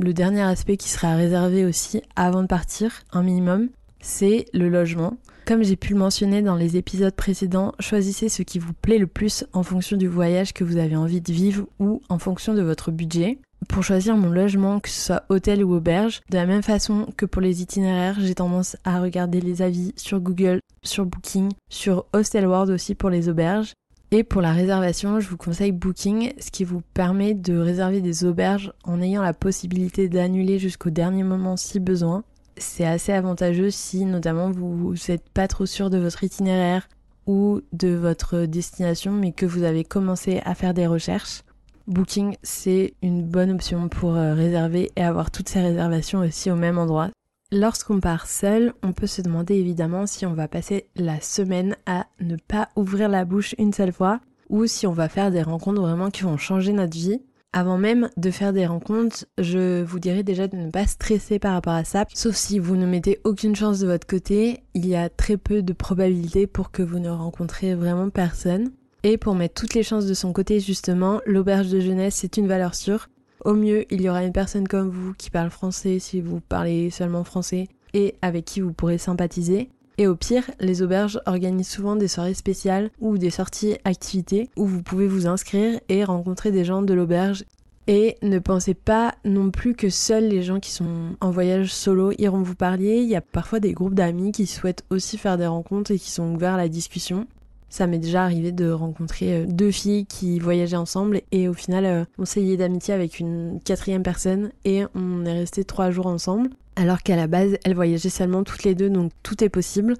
Le 0.00 0.12
dernier 0.12 0.42
aspect 0.42 0.76
qui 0.76 0.88
sera 0.88 1.14
réservé 1.14 1.64
aussi 1.64 2.02
avant 2.16 2.42
de 2.42 2.48
partir, 2.48 3.02
un 3.12 3.22
minimum, 3.22 3.68
c'est 4.00 4.46
le 4.52 4.68
logement. 4.68 5.18
Comme 5.44 5.64
j'ai 5.64 5.76
pu 5.76 5.92
le 5.92 5.98
mentionner 5.98 6.40
dans 6.40 6.54
les 6.54 6.76
épisodes 6.76 7.14
précédents, 7.14 7.72
choisissez 7.80 8.28
ce 8.28 8.42
qui 8.42 8.60
vous 8.60 8.72
plaît 8.72 8.98
le 8.98 9.08
plus 9.08 9.44
en 9.52 9.64
fonction 9.64 9.96
du 9.96 10.06
voyage 10.06 10.52
que 10.52 10.62
vous 10.62 10.76
avez 10.76 10.94
envie 10.94 11.20
de 11.20 11.32
vivre 11.32 11.66
ou 11.80 12.00
en 12.08 12.18
fonction 12.20 12.54
de 12.54 12.62
votre 12.62 12.92
budget. 12.92 13.38
Pour 13.68 13.82
choisir 13.82 14.16
mon 14.16 14.30
logement, 14.30 14.78
que 14.78 14.88
ce 14.88 15.00
soit 15.00 15.24
hôtel 15.30 15.64
ou 15.64 15.74
auberge, 15.74 16.20
de 16.30 16.36
la 16.36 16.46
même 16.46 16.62
façon 16.62 17.06
que 17.16 17.26
pour 17.26 17.42
les 17.42 17.60
itinéraires, 17.60 18.18
j'ai 18.20 18.36
tendance 18.36 18.76
à 18.84 19.00
regarder 19.00 19.40
les 19.40 19.62
avis 19.62 19.92
sur 19.96 20.20
Google, 20.20 20.60
sur 20.84 21.06
Booking, 21.06 21.50
sur 21.68 22.06
Hostelworld 22.12 22.70
aussi 22.70 22.94
pour 22.94 23.10
les 23.10 23.28
auberges. 23.28 23.72
Et 24.12 24.24
pour 24.24 24.42
la 24.42 24.52
réservation, 24.52 25.20
je 25.20 25.28
vous 25.28 25.38
conseille 25.38 25.72
Booking, 25.72 26.34
ce 26.38 26.50
qui 26.50 26.64
vous 26.64 26.82
permet 26.94 27.34
de 27.34 27.56
réserver 27.56 28.00
des 28.00 28.24
auberges 28.24 28.72
en 28.84 29.00
ayant 29.00 29.22
la 29.22 29.32
possibilité 29.32 30.08
d'annuler 30.08 30.58
jusqu'au 30.58 30.90
dernier 30.90 31.24
moment 31.24 31.56
si 31.56 31.80
besoin 31.80 32.22
c'est 32.56 32.84
assez 32.84 33.12
avantageux 33.12 33.70
si 33.70 34.04
notamment 34.04 34.50
vous 34.50 34.94
n'êtes 35.08 35.28
pas 35.30 35.48
trop 35.48 35.66
sûr 35.66 35.90
de 35.90 35.98
votre 35.98 36.24
itinéraire 36.24 36.88
ou 37.26 37.60
de 37.72 37.88
votre 37.88 38.46
destination 38.46 39.12
mais 39.12 39.32
que 39.32 39.46
vous 39.46 39.62
avez 39.62 39.84
commencé 39.84 40.40
à 40.44 40.54
faire 40.54 40.74
des 40.74 40.86
recherches, 40.86 41.42
Booking 41.86 42.36
c'est 42.42 42.94
une 43.02 43.24
bonne 43.24 43.50
option 43.50 43.88
pour 43.88 44.14
euh, 44.14 44.34
réserver 44.34 44.90
et 44.96 45.02
avoir 45.02 45.30
toutes 45.30 45.48
ces 45.48 45.60
réservations 45.60 46.20
aussi 46.20 46.50
au 46.50 46.56
même 46.56 46.78
endroit. 46.78 47.10
Lorsqu'on 47.50 48.00
part 48.00 48.28
seul, 48.28 48.72
on 48.82 48.92
peut 48.92 49.06
se 49.06 49.20
demander 49.20 49.54
évidemment 49.56 50.06
si 50.06 50.24
on 50.24 50.32
va 50.32 50.48
passer 50.48 50.86
la 50.96 51.20
semaine 51.20 51.76
à 51.84 52.06
ne 52.20 52.36
pas 52.36 52.70
ouvrir 52.76 53.08
la 53.08 53.24
bouche 53.24 53.54
une 53.58 53.74
seule 53.74 53.92
fois 53.92 54.20
ou 54.48 54.66
si 54.66 54.86
on 54.86 54.92
va 54.92 55.08
faire 55.08 55.30
des 55.30 55.42
rencontres 55.42 55.82
vraiment 55.82 56.10
qui 56.10 56.22
vont 56.22 56.38
changer 56.38 56.72
notre 56.72 56.96
vie. 56.96 57.20
Avant 57.54 57.76
même 57.76 58.08
de 58.16 58.30
faire 58.30 58.54
des 58.54 58.64
rencontres, 58.64 59.26
je 59.36 59.82
vous 59.82 59.98
dirais 59.98 60.22
déjà 60.22 60.48
de 60.48 60.56
ne 60.56 60.70
pas 60.70 60.86
stresser 60.86 61.38
par 61.38 61.52
rapport 61.52 61.74
à 61.74 61.84
ça, 61.84 62.06
sauf 62.14 62.34
si 62.34 62.58
vous 62.58 62.76
ne 62.76 62.86
mettez 62.86 63.20
aucune 63.24 63.54
chance 63.54 63.80
de 63.80 63.86
votre 63.86 64.06
côté, 64.06 64.62
il 64.72 64.86
y 64.86 64.96
a 64.96 65.10
très 65.10 65.36
peu 65.36 65.60
de 65.60 65.74
probabilités 65.74 66.46
pour 66.46 66.70
que 66.70 66.82
vous 66.82 66.98
ne 66.98 67.10
rencontrez 67.10 67.74
vraiment 67.74 68.08
personne. 68.08 68.70
Et 69.02 69.18
pour 69.18 69.34
mettre 69.34 69.60
toutes 69.60 69.74
les 69.74 69.82
chances 69.82 70.06
de 70.06 70.14
son 70.14 70.32
côté, 70.32 70.60
justement, 70.60 71.20
l'auberge 71.26 71.68
de 71.68 71.80
jeunesse, 71.80 72.14
c'est 72.14 72.38
une 72.38 72.48
valeur 72.48 72.74
sûre. 72.74 73.08
Au 73.44 73.52
mieux, 73.52 73.84
il 73.92 74.00
y 74.00 74.08
aura 74.08 74.24
une 74.24 74.32
personne 74.32 74.66
comme 74.66 74.88
vous 74.88 75.12
qui 75.12 75.28
parle 75.28 75.50
français 75.50 75.98
si 75.98 76.22
vous 76.22 76.40
parlez 76.40 76.88
seulement 76.88 77.24
français 77.24 77.68
et 77.92 78.14
avec 78.22 78.46
qui 78.46 78.62
vous 78.62 78.72
pourrez 78.72 78.96
sympathiser. 78.96 79.68
Et 79.98 80.06
au 80.06 80.16
pire, 80.16 80.50
les 80.58 80.82
auberges 80.82 81.20
organisent 81.26 81.68
souvent 81.68 81.96
des 81.96 82.08
soirées 82.08 82.34
spéciales 82.34 82.90
ou 83.00 83.18
des 83.18 83.30
sorties 83.30 83.76
activités 83.84 84.48
où 84.56 84.66
vous 84.66 84.82
pouvez 84.82 85.06
vous 85.06 85.26
inscrire 85.26 85.80
et 85.88 86.04
rencontrer 86.04 86.50
des 86.50 86.64
gens 86.64 86.82
de 86.82 86.94
l'auberge. 86.94 87.44
Et 87.88 88.16
ne 88.22 88.38
pensez 88.38 88.74
pas 88.74 89.14
non 89.24 89.50
plus 89.50 89.74
que 89.74 89.90
seuls 89.90 90.28
les 90.28 90.42
gens 90.42 90.60
qui 90.60 90.70
sont 90.70 91.16
en 91.20 91.30
voyage 91.30 91.72
solo 91.74 92.12
iront 92.16 92.42
vous 92.42 92.54
parler. 92.54 93.02
Il 93.02 93.08
y 93.08 93.16
a 93.16 93.20
parfois 93.20 93.58
des 93.58 93.72
groupes 93.72 93.94
d'amis 93.94 94.32
qui 94.32 94.46
souhaitent 94.46 94.84
aussi 94.90 95.18
faire 95.18 95.36
des 95.36 95.48
rencontres 95.48 95.90
et 95.90 95.98
qui 95.98 96.10
sont 96.10 96.32
ouverts 96.32 96.54
à 96.54 96.58
la 96.58 96.68
discussion. 96.68 97.26
Ça 97.72 97.86
m'est 97.86 97.98
déjà 97.98 98.24
arrivé 98.24 98.52
de 98.52 98.70
rencontrer 98.70 99.34
euh, 99.34 99.46
deux 99.48 99.70
filles 99.70 100.04
qui 100.04 100.38
voyageaient 100.38 100.76
ensemble 100.76 101.22
et 101.32 101.48
au 101.48 101.54
final 101.54 101.86
euh, 101.86 102.04
on 102.18 102.26
s'est 102.26 102.42
lié 102.42 102.58
d'amitié 102.58 102.92
avec 102.92 103.18
une 103.18 103.60
quatrième 103.64 104.02
personne 104.02 104.50
et 104.66 104.84
on 104.94 105.24
est 105.24 105.32
resté 105.32 105.64
trois 105.64 105.90
jours 105.90 106.06
ensemble 106.06 106.50
alors 106.76 107.02
qu'à 107.02 107.16
la 107.16 107.28
base 107.28 107.56
elles 107.64 107.74
voyageaient 107.74 108.10
seulement 108.10 108.44
toutes 108.44 108.64
les 108.64 108.74
deux 108.74 108.90
donc 108.90 109.10
tout 109.22 109.42
est 109.42 109.48
possible. 109.48 109.94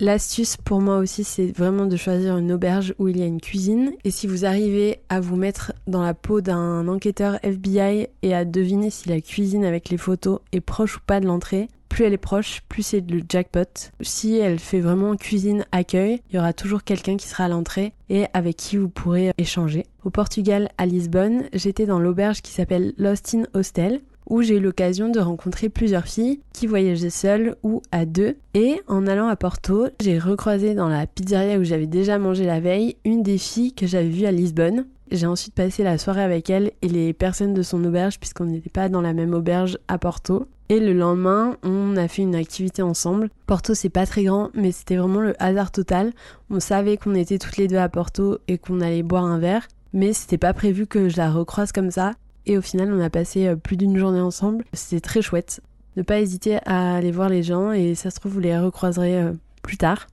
L'astuce 0.00 0.56
pour 0.56 0.80
moi 0.80 0.96
aussi 0.96 1.22
c'est 1.22 1.54
vraiment 1.54 1.84
de 1.84 1.98
choisir 1.98 2.38
une 2.38 2.50
auberge 2.50 2.94
où 2.98 3.08
il 3.08 3.18
y 3.18 3.22
a 3.22 3.26
une 3.26 3.42
cuisine 3.42 3.92
et 4.04 4.10
si 4.10 4.26
vous 4.26 4.46
arrivez 4.46 5.00
à 5.10 5.20
vous 5.20 5.36
mettre 5.36 5.74
dans 5.86 6.02
la 6.02 6.14
peau 6.14 6.40
d'un 6.40 6.88
enquêteur 6.88 7.38
FBI 7.42 8.08
et 8.22 8.34
à 8.34 8.46
deviner 8.46 8.88
si 8.88 9.10
la 9.10 9.20
cuisine 9.20 9.66
avec 9.66 9.90
les 9.90 9.98
photos 9.98 10.38
est 10.52 10.62
proche 10.62 10.96
ou 10.96 11.00
pas 11.06 11.20
de 11.20 11.26
l'entrée, 11.26 11.68
plus 11.92 12.04
elle 12.04 12.14
est 12.14 12.18
proche, 12.18 12.62
plus 12.70 12.82
c'est 12.82 13.10
le 13.10 13.20
jackpot. 13.28 13.90
Si 14.00 14.38
elle 14.38 14.58
fait 14.58 14.80
vraiment 14.80 15.14
cuisine 15.14 15.66
accueil, 15.72 16.22
il 16.30 16.36
y 16.36 16.38
aura 16.38 16.54
toujours 16.54 16.84
quelqu'un 16.84 17.18
qui 17.18 17.28
sera 17.28 17.44
à 17.44 17.48
l'entrée 17.48 17.92
et 18.08 18.24
avec 18.32 18.56
qui 18.56 18.78
vous 18.78 18.88
pourrez 18.88 19.32
échanger. 19.36 19.84
Au 20.02 20.08
Portugal, 20.08 20.70
à 20.78 20.86
Lisbonne, 20.86 21.44
j'étais 21.52 21.84
dans 21.84 21.98
l'auberge 21.98 22.40
qui 22.40 22.50
s'appelle 22.50 22.94
Lost 22.96 23.34
in 23.34 23.42
Hostel 23.52 24.00
où 24.30 24.40
j'ai 24.40 24.56
eu 24.56 24.60
l'occasion 24.60 25.10
de 25.10 25.20
rencontrer 25.20 25.68
plusieurs 25.68 26.06
filles 26.06 26.40
qui 26.54 26.66
voyageaient 26.66 27.10
seules 27.10 27.56
ou 27.62 27.82
à 27.92 28.06
deux. 28.06 28.36
Et 28.54 28.80
en 28.86 29.06
allant 29.06 29.28
à 29.28 29.36
Porto, 29.36 29.88
j'ai 30.00 30.18
recroisé 30.18 30.74
dans 30.74 30.88
la 30.88 31.06
pizzeria 31.06 31.58
où 31.58 31.64
j'avais 31.64 31.86
déjà 31.86 32.18
mangé 32.18 32.46
la 32.46 32.60
veille 32.60 32.96
une 33.04 33.22
des 33.22 33.36
filles 33.36 33.74
que 33.74 33.86
j'avais 33.86 34.08
vues 34.08 34.24
à 34.24 34.32
Lisbonne. 34.32 34.86
J'ai 35.10 35.26
ensuite 35.26 35.54
passé 35.54 35.82
la 35.82 35.98
soirée 35.98 36.22
avec 36.22 36.48
elle 36.48 36.72
et 36.80 36.88
les 36.88 37.12
personnes 37.12 37.52
de 37.52 37.62
son 37.62 37.84
auberge 37.84 38.18
puisqu'on 38.18 38.46
n'était 38.46 38.70
pas 38.70 38.88
dans 38.88 39.02
la 39.02 39.12
même 39.12 39.34
auberge 39.34 39.78
à 39.88 39.98
Porto. 39.98 40.48
Et 40.72 40.80
le 40.80 40.94
lendemain, 40.94 41.58
on 41.62 41.98
a 41.98 42.08
fait 42.08 42.22
une 42.22 42.34
activité 42.34 42.80
ensemble. 42.80 43.28
Porto, 43.46 43.74
c'est 43.74 43.90
pas 43.90 44.06
très 44.06 44.24
grand, 44.24 44.48
mais 44.54 44.72
c'était 44.72 44.96
vraiment 44.96 45.20
le 45.20 45.34
hasard 45.38 45.70
total. 45.70 46.14
On 46.48 46.60
savait 46.60 46.96
qu'on 46.96 47.14
était 47.14 47.36
toutes 47.36 47.58
les 47.58 47.68
deux 47.68 47.76
à 47.76 47.90
Porto 47.90 48.38
et 48.48 48.56
qu'on 48.56 48.80
allait 48.80 49.02
boire 49.02 49.26
un 49.26 49.38
verre, 49.38 49.68
mais 49.92 50.14
c'était 50.14 50.38
pas 50.38 50.54
prévu 50.54 50.86
que 50.86 51.10
je 51.10 51.18
la 51.18 51.30
recroise 51.30 51.72
comme 51.72 51.90
ça. 51.90 52.12
Et 52.46 52.56
au 52.56 52.62
final, 52.62 52.90
on 52.90 53.02
a 53.02 53.10
passé 53.10 53.48
euh, 53.48 53.56
plus 53.56 53.76
d'une 53.76 53.98
journée 53.98 54.22
ensemble. 54.22 54.64
C'était 54.72 55.02
très 55.02 55.20
chouette. 55.20 55.60
Ne 55.98 56.02
pas 56.02 56.20
hésiter 56.20 56.56
à 56.64 56.94
aller 56.94 57.12
voir 57.12 57.28
les 57.28 57.42
gens 57.42 57.72
et 57.72 57.94
ça 57.94 58.08
se 58.08 58.18
trouve, 58.18 58.32
vous 58.32 58.40
les 58.40 58.58
recroiserez 58.58 59.18
euh, 59.18 59.32
plus 59.60 59.76
tard. 59.76 60.06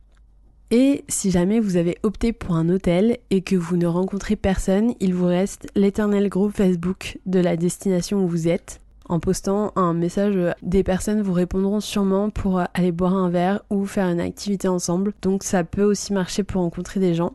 Et 0.72 1.06
si 1.08 1.32
jamais 1.32 1.62
vous 1.62 1.78
avez 1.78 1.98
opté 2.04 2.34
pour 2.34 2.58
un 2.58 2.68
hôtel 2.68 3.20
et 3.30 3.44
que 3.44 3.56
vous 3.56 3.78
ne 3.78 3.88
rencontrez 3.88 4.36
personne, 4.36 4.94
il 5.00 5.14
vous 5.14 5.28
reste 5.28 5.68
l'éternel 5.78 6.28
groupe 6.28 6.58
Facebook 6.58 7.18
de 7.26 7.40
la 7.40 7.56
destination 7.56 8.26
où 8.26 8.28
vous 8.28 8.50
êtes 8.50 8.82
en 9.10 9.20
postant 9.20 9.74
un 9.76 9.94
message, 9.94 10.38
des 10.62 10.84
personnes 10.84 11.22
vous 11.22 11.34
répondront 11.34 11.80
sûrement 11.80 12.30
pour 12.30 12.62
aller 12.74 12.92
boire 12.92 13.16
un 13.16 13.30
verre 13.30 13.62
ou 13.70 13.86
faire 13.86 14.08
une 14.08 14.20
activité 14.20 14.68
ensemble. 14.68 15.14
Donc 15.22 15.44
ça 15.44 15.64
peut 15.64 15.84
aussi 15.84 16.14
marcher 16.14 16.44
pour 16.44 16.62
rencontrer 16.62 17.00
des 17.00 17.16
gens. 17.16 17.34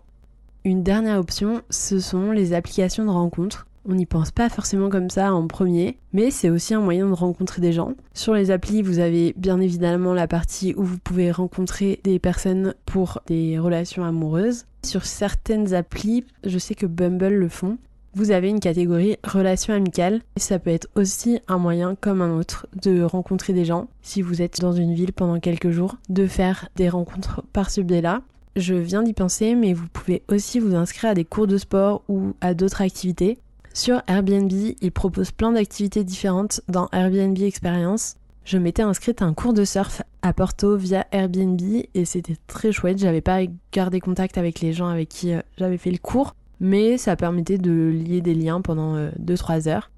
Une 0.64 0.82
dernière 0.82 1.18
option, 1.18 1.60
ce 1.68 1.98
sont 1.98 2.30
les 2.30 2.54
applications 2.54 3.04
de 3.04 3.10
rencontres. 3.10 3.66
On 3.86 3.94
n'y 3.94 4.06
pense 4.06 4.30
pas 4.30 4.48
forcément 4.48 4.88
comme 4.88 5.10
ça 5.10 5.34
en 5.34 5.46
premier, 5.46 5.98
mais 6.14 6.30
c'est 6.30 6.48
aussi 6.48 6.72
un 6.72 6.80
moyen 6.80 7.06
de 7.06 7.12
rencontrer 7.12 7.60
des 7.60 7.74
gens. 7.74 7.92
Sur 8.14 8.32
les 8.32 8.50
applis, 8.50 8.80
vous 8.80 8.98
avez 8.98 9.34
bien 9.36 9.60
évidemment 9.60 10.14
la 10.14 10.26
partie 10.26 10.74
où 10.74 10.84
vous 10.84 10.96
pouvez 10.96 11.30
rencontrer 11.30 12.00
des 12.02 12.18
personnes 12.18 12.74
pour 12.86 13.20
des 13.26 13.58
relations 13.58 14.02
amoureuses. 14.02 14.64
Sur 14.82 15.04
certaines 15.04 15.74
applis, 15.74 16.24
je 16.44 16.56
sais 16.56 16.74
que 16.74 16.86
Bumble 16.86 17.34
le 17.34 17.48
font, 17.50 17.76
vous 18.14 18.30
avez 18.30 18.48
une 18.48 18.60
catégorie 18.60 19.16
relations 19.24 19.74
amicales. 19.74 20.20
Et 20.36 20.40
ça 20.40 20.58
peut 20.58 20.70
être 20.70 20.88
aussi 20.94 21.40
un 21.48 21.58
moyen 21.58 21.96
comme 22.00 22.22
un 22.22 22.38
autre 22.38 22.66
de 22.80 23.02
rencontrer 23.02 23.52
des 23.52 23.64
gens. 23.64 23.88
Si 24.02 24.22
vous 24.22 24.42
êtes 24.42 24.60
dans 24.60 24.72
une 24.72 24.94
ville 24.94 25.12
pendant 25.12 25.40
quelques 25.40 25.70
jours, 25.70 25.96
de 26.08 26.26
faire 26.26 26.68
des 26.76 26.88
rencontres 26.88 27.42
par 27.52 27.70
ce 27.70 27.80
biais-là. 27.80 28.22
Je 28.56 28.74
viens 28.74 29.02
d'y 29.02 29.14
penser, 29.14 29.54
mais 29.56 29.72
vous 29.72 29.88
pouvez 29.92 30.22
aussi 30.28 30.60
vous 30.60 30.76
inscrire 30.76 31.10
à 31.10 31.14
des 31.14 31.24
cours 31.24 31.48
de 31.48 31.58
sport 31.58 32.02
ou 32.08 32.34
à 32.40 32.54
d'autres 32.54 32.82
activités. 32.82 33.38
Sur 33.72 34.02
Airbnb, 34.06 34.52
ils 34.52 34.92
proposent 34.92 35.32
plein 35.32 35.50
d'activités 35.50 36.04
différentes 36.04 36.60
dans 36.68 36.88
Airbnb 36.92 37.36
Experience. 37.38 38.14
Je 38.44 38.58
m'étais 38.58 38.82
inscrite 38.82 39.22
à 39.22 39.24
un 39.24 39.34
cours 39.34 39.54
de 39.54 39.64
surf 39.64 40.02
à 40.22 40.32
Porto 40.32 40.76
via 40.76 41.06
Airbnb 41.10 41.60
et 41.94 42.04
c'était 42.04 42.36
très 42.46 42.70
chouette. 42.70 42.98
J'avais 42.98 43.22
pas 43.22 43.40
gardé 43.72 44.00
contact 44.00 44.38
avec 44.38 44.60
les 44.60 44.72
gens 44.72 44.88
avec 44.88 45.08
qui 45.08 45.32
euh, 45.32 45.40
j'avais 45.58 45.78
fait 45.78 45.90
le 45.90 45.98
cours, 45.98 46.36
mais 46.64 46.96
ça 46.96 47.14
permettait 47.14 47.58
de 47.58 47.90
lier 47.90 48.22
des 48.22 48.34
liens 48.34 48.62
pendant 48.62 48.96
2-3 48.96 49.68
euh, 49.68 49.70
heures. 49.70 49.90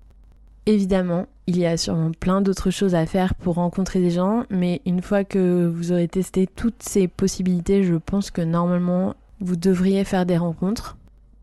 Évidemment, 0.66 1.26
il 1.46 1.58
y 1.58 1.64
a 1.64 1.76
sûrement 1.76 2.10
plein 2.10 2.40
d'autres 2.40 2.70
choses 2.70 2.96
à 2.96 3.06
faire 3.06 3.36
pour 3.36 3.54
rencontrer 3.54 4.00
des 4.00 4.10
gens, 4.10 4.42
mais 4.50 4.82
une 4.84 5.00
fois 5.00 5.22
que 5.22 5.70
vous 5.72 5.92
aurez 5.92 6.08
testé 6.08 6.48
toutes 6.48 6.82
ces 6.82 7.06
possibilités, 7.06 7.84
je 7.84 7.94
pense 7.94 8.32
que 8.32 8.42
normalement, 8.42 9.14
vous 9.40 9.54
devriez 9.54 10.02
faire 10.02 10.26
des 10.26 10.36
rencontres. 10.36 10.96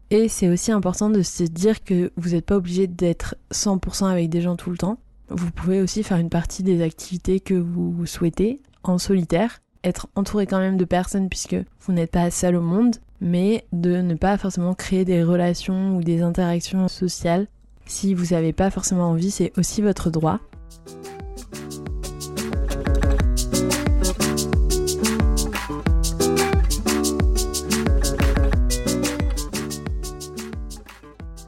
Et 0.10 0.28
c'est 0.28 0.50
aussi 0.50 0.74
important 0.74 1.10
de 1.10 1.22
se 1.22 1.44
dire 1.44 1.86
que 1.86 2.12
vous 2.18 2.32
n'êtes 2.32 2.46
pas 2.46 2.58
obligé 2.58 2.86
d'être 2.88 3.36
100% 3.54 4.08
avec 4.08 4.30
des 4.30 4.42
gens 4.42 4.58
tout 4.58 4.72
le 4.72 4.78
temps. 4.78 4.98
Vous 5.30 5.52
pouvez 5.52 5.82
aussi 5.82 6.04
faire 6.04 6.18
une 6.18 6.30
partie 6.30 6.64
des 6.64 6.82
activités 6.82 7.40
que 7.40 7.54
vous 7.54 8.06
souhaitez 8.06 8.60
en 8.84 8.98
solitaire, 8.98 9.62
être 9.86 10.08
entouré 10.16 10.48
quand 10.48 10.60
même 10.60 10.76
de 10.76 10.84
personnes 10.84 11.30
puisque 11.30 11.56
vous 11.80 11.94
n'êtes 11.94 12.12
pas 12.12 12.30
seul 12.30 12.58
au 12.58 12.62
monde, 12.62 12.98
mais 13.24 13.66
de 13.72 14.02
ne 14.02 14.16
pas 14.16 14.38
forcément 14.38 14.74
créer 14.74 15.06
des 15.06 15.24
relations 15.24 15.96
ou 15.96 16.04
des 16.04 16.22
interactions 16.22 16.90
sociales. 16.90 17.48
Si 17.86 18.14
vous 18.14 18.36
n'avez 18.36 18.52
pas 18.52 18.70
forcément 18.70 19.10
envie, 19.10 19.32
c'est 19.32 19.58
aussi 19.58 19.82
votre 19.82 20.12
droit. 20.12 20.40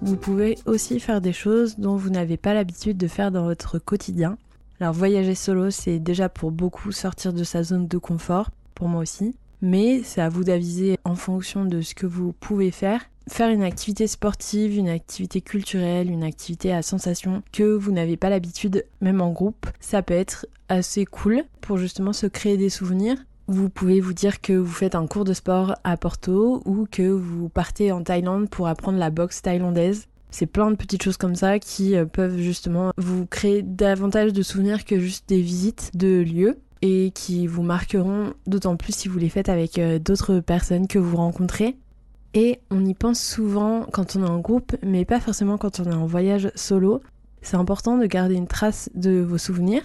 Vous 0.02 0.18
pouvez 0.18 0.58
aussi 0.66 1.02
faire 1.02 1.20
des 1.20 1.34
choses 1.34 1.78
dont 1.78 1.98
vous 1.98 2.10
n'avez 2.10 2.38
pas 2.38 2.54
l'habitude 2.54 2.96
de 2.96 3.08
faire 3.08 3.32
dans 3.32 3.44
votre 3.44 3.80
quotidien. 3.80 4.38
Alors 4.80 4.94
voyager 4.94 5.36
solo, 5.36 5.72
c'est 5.72 6.00
déjà 6.00 6.30
pour 6.30 6.52
beaucoup 6.52 6.94
sortir 6.94 7.34
de 7.34 7.44
sa 7.44 7.64
zone 7.64 7.88
de 7.88 7.98
confort, 7.98 8.50
pour 8.76 8.88
moi 8.88 9.02
aussi 9.02 9.36
mais 9.66 10.02
c'est 10.04 10.22
à 10.22 10.30
vous 10.30 10.44
d'aviser 10.44 11.00
en 11.04 11.16
fonction 11.16 11.66
de 11.66 11.82
ce 11.82 11.96
que 11.96 12.06
vous 12.06 12.34
pouvez 12.34 12.70
faire. 12.70 13.02
Faire 13.28 13.50
une 13.50 13.64
activité 13.64 14.06
sportive, 14.06 14.78
une 14.78 14.88
activité 14.88 15.42
culturelle, 15.42 16.12
une 16.12 16.24
activité 16.24 16.72
à 16.72 16.84
sensation 16.84 17.42
que 17.52 17.64
vous 17.74 17.92
n'avez 17.92 18.16
pas 18.16 18.30
l'habitude, 18.30 18.86
même 19.02 19.22
en 19.22 19.32
groupe, 19.32 19.66
ça 19.80 20.04
peut 20.04 20.14
être 20.14 20.46
assez 20.70 21.06
cool 21.06 21.44
pour 21.62 21.78
justement 21.78 22.14
se 22.14 22.28
créer 22.28 22.58
des 22.58 22.70
souvenirs. 22.70 23.18
Vous 23.48 23.70
pouvez 23.70 24.00
vous 24.02 24.14
dire 24.14 24.40
que 24.40 24.54
vous 24.54 24.72
faites 24.72 24.94
un 24.94 25.08
cours 25.08 25.24
de 25.24 25.34
sport 25.34 25.76
à 25.84 25.98
Porto 25.98 26.62
ou 26.66 26.86
que 26.90 27.10
vous 27.10 27.50
partez 27.50 27.92
en 27.92 28.04
Thaïlande 28.04 28.50
pour 28.50 28.68
apprendre 28.68 29.00
la 29.00 29.10
boxe 29.10 29.42
thaïlandaise. 29.42 30.08
C'est 30.30 30.48
plein 30.48 30.70
de 30.70 30.76
petites 30.76 31.02
choses 31.02 31.18
comme 31.18 31.36
ça 31.36 31.60
qui 31.60 31.96
euh, 31.96 32.06
peuvent 32.06 32.38
justement 32.38 32.92
vous 32.98 33.26
créer 33.26 33.62
davantage 33.62 34.34
de 34.34 34.42
souvenirs 34.42 34.84
que 34.84 35.00
juste 35.00 35.30
des 35.30 35.42
visites 35.42 35.92
de 35.96 36.22
lieux 36.22 36.58
et 36.86 37.10
qui 37.10 37.48
vous 37.48 37.64
marqueront 37.64 38.34
d'autant 38.46 38.76
plus 38.76 38.94
si 38.94 39.08
vous 39.08 39.18
les 39.18 39.30
faites 39.30 39.50
avec 39.50 39.80
euh, 39.80 39.98
d'autres 39.98 40.40
personnes 40.40 40.88
que 40.88 41.00
vous 41.00 41.18
rencontrez. 41.18 41.78
Et 42.36 42.60
on 42.70 42.86
y 42.86 42.94
pense 42.94 43.20
souvent 43.20 43.88
quand 43.92 44.16
on 44.16 44.24
est 44.24 44.30
en 44.30 44.40
groupe, 44.40 44.76
mais 44.84 45.04
pas 45.04 45.20
forcément 45.20 45.58
quand 45.58 45.80
on 45.80 45.86
est 45.86 45.96
en 45.96 46.06
voyage 46.06 46.52
solo. 46.54 47.02
C'est 47.42 47.58
important 47.58 47.98
de 47.98 48.06
garder 48.06 48.36
une 48.36 48.48
trace 48.48 48.92
de 48.94 49.20
vos 49.20 49.40
souvenirs. 49.40 49.82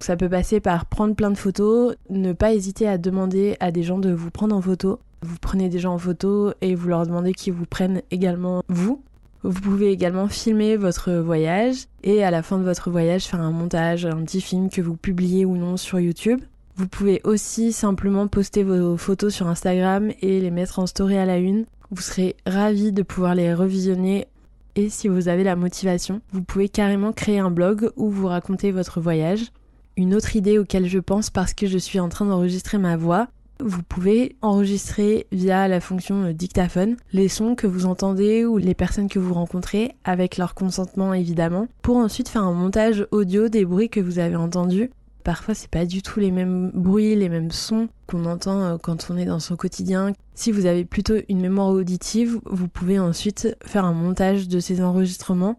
Ça 0.00 0.16
peut 0.16 0.28
passer 0.28 0.60
par 0.60 0.84
prendre 0.84 1.14
plein 1.14 1.30
de 1.30 1.38
photos, 1.38 1.94
ne 2.10 2.34
pas 2.34 2.52
hésiter 2.52 2.86
à 2.86 2.98
demander 2.98 3.56
à 3.60 3.70
des 3.70 3.82
gens 3.82 3.98
de 3.98 4.12
vous 4.12 4.30
prendre 4.30 4.54
en 4.54 4.60
photo. 4.60 4.98
Vous 5.22 5.36
prenez 5.40 5.70
des 5.70 5.78
gens 5.78 5.94
en 5.94 5.98
photo 5.98 6.52
et 6.60 6.74
vous 6.74 6.88
leur 6.88 7.06
demandez 7.06 7.32
qu'ils 7.32 7.54
vous 7.54 7.66
prennent 7.66 8.02
également 8.10 8.62
vous. 8.68 9.02
Vous 9.44 9.60
pouvez 9.60 9.90
également 9.90 10.28
filmer 10.28 10.76
votre 10.76 11.12
voyage 11.14 11.86
et 12.04 12.22
à 12.22 12.30
la 12.30 12.42
fin 12.42 12.58
de 12.58 12.64
votre 12.64 12.90
voyage 12.90 13.24
faire 13.24 13.40
un 13.40 13.50
montage, 13.50 14.06
un 14.06 14.22
petit 14.22 14.40
film 14.40 14.70
que 14.70 14.80
vous 14.80 14.96
publiez 14.96 15.44
ou 15.44 15.56
non 15.56 15.76
sur 15.76 15.98
YouTube. 15.98 16.40
Vous 16.76 16.86
pouvez 16.86 17.20
aussi 17.24 17.72
simplement 17.72 18.28
poster 18.28 18.62
vos 18.62 18.96
photos 18.96 19.34
sur 19.34 19.48
Instagram 19.48 20.12
et 20.20 20.40
les 20.40 20.50
mettre 20.50 20.78
en 20.78 20.86
story 20.86 21.16
à 21.16 21.26
la 21.26 21.38
une. 21.38 21.66
Vous 21.90 22.02
serez 22.02 22.36
ravi 22.46 22.92
de 22.92 23.02
pouvoir 23.02 23.34
les 23.34 23.52
revisionner 23.52 24.26
et 24.74 24.88
si 24.88 25.08
vous 25.08 25.28
avez 25.28 25.44
la 25.44 25.56
motivation, 25.56 26.22
vous 26.32 26.42
pouvez 26.42 26.68
carrément 26.68 27.12
créer 27.12 27.38
un 27.38 27.50
blog 27.50 27.90
où 27.96 28.08
vous 28.10 28.28
racontez 28.28 28.70
votre 28.70 29.00
voyage. 29.00 29.52
Une 29.96 30.14
autre 30.14 30.34
idée 30.36 30.56
auquel 30.58 30.86
je 30.86 30.98
pense 30.98 31.28
parce 31.28 31.52
que 31.52 31.66
je 31.66 31.76
suis 31.76 32.00
en 32.00 32.08
train 32.08 32.24
d'enregistrer 32.24 32.78
ma 32.78 32.96
voix, 32.96 33.28
vous 33.64 33.82
pouvez 33.82 34.36
enregistrer 34.42 35.26
via 35.32 35.68
la 35.68 35.80
fonction 35.80 36.32
dictaphone 36.32 36.96
les 37.12 37.28
sons 37.28 37.54
que 37.54 37.66
vous 37.66 37.86
entendez 37.86 38.44
ou 38.44 38.58
les 38.58 38.74
personnes 38.74 39.08
que 39.08 39.18
vous 39.18 39.34
rencontrez 39.34 39.92
avec 40.04 40.36
leur 40.36 40.54
consentement 40.54 41.14
évidemment 41.14 41.68
pour 41.82 41.96
ensuite 41.96 42.28
faire 42.28 42.42
un 42.42 42.52
montage 42.52 43.06
audio 43.10 43.48
des 43.48 43.64
bruits 43.64 43.88
que 43.88 44.00
vous 44.00 44.18
avez 44.18 44.36
entendus 44.36 44.90
Parfois, 45.24 45.54
c'est 45.54 45.70
pas 45.70 45.86
du 45.86 46.02
tout 46.02 46.18
les 46.18 46.32
mêmes 46.32 46.70
bruits, 46.74 47.14
les 47.14 47.28
mêmes 47.28 47.52
sons 47.52 47.88
qu'on 48.08 48.24
entend 48.24 48.62
euh, 48.62 48.76
quand 48.76 49.08
on 49.08 49.16
est 49.16 49.24
dans 49.24 49.38
son 49.38 49.56
quotidien. 49.56 50.12
Si 50.34 50.50
vous 50.50 50.66
avez 50.66 50.84
plutôt 50.84 51.14
une 51.28 51.40
mémoire 51.40 51.68
auditive, 51.68 52.40
vous 52.44 52.66
pouvez 52.66 52.98
ensuite 52.98 53.56
faire 53.64 53.84
un 53.84 53.92
montage 53.92 54.48
de 54.48 54.58
ces 54.58 54.82
enregistrements. 54.82 55.58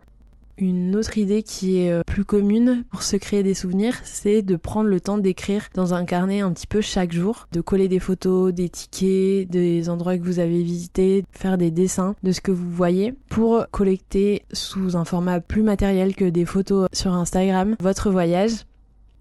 Une 0.58 0.96
autre 0.96 1.18
idée 1.18 1.42
qui 1.42 1.78
est 1.80 1.92
euh, 1.92 2.02
plus 2.06 2.26
commune 2.26 2.84
pour 2.92 3.02
se 3.02 3.16
créer 3.16 3.42
des 3.42 3.54
souvenirs, 3.54 3.96
c'est 4.04 4.42
de 4.42 4.56
prendre 4.56 4.90
le 4.90 5.00
temps 5.00 5.18
d'écrire 5.18 5.68
dans 5.74 5.94
un 5.94 6.06
carnet 6.06 6.42
un 6.42 6.52
petit 6.52 6.68
peu 6.68 6.82
chaque 6.82 7.12
jour, 7.12 7.48
de 7.52 7.62
coller 7.62 7.88
des 7.88 8.00
photos, 8.00 8.54
des 8.54 8.70
tickets, 8.70 9.50
des 9.50 9.90
endroits 9.90 10.18
que 10.18 10.24
vous 10.24 10.40
avez 10.40 10.62
visités, 10.62 11.24
faire 11.32 11.58
des 11.58 11.72
dessins 11.72 12.16
de 12.24 12.32
ce 12.32 12.42
que 12.42 12.52
vous 12.52 12.70
voyez 12.70 13.14
pour 13.30 13.66
collecter 13.72 14.44
sous 14.54 14.96
un 14.96 15.06
format 15.06 15.40
plus 15.40 15.64
matériel 15.64 16.16
que 16.16 16.26
des 16.26 16.46
photos 16.46 16.88
sur 16.94 17.14
Instagram. 17.14 17.76
Votre 17.80 18.12
voyage 18.12 18.52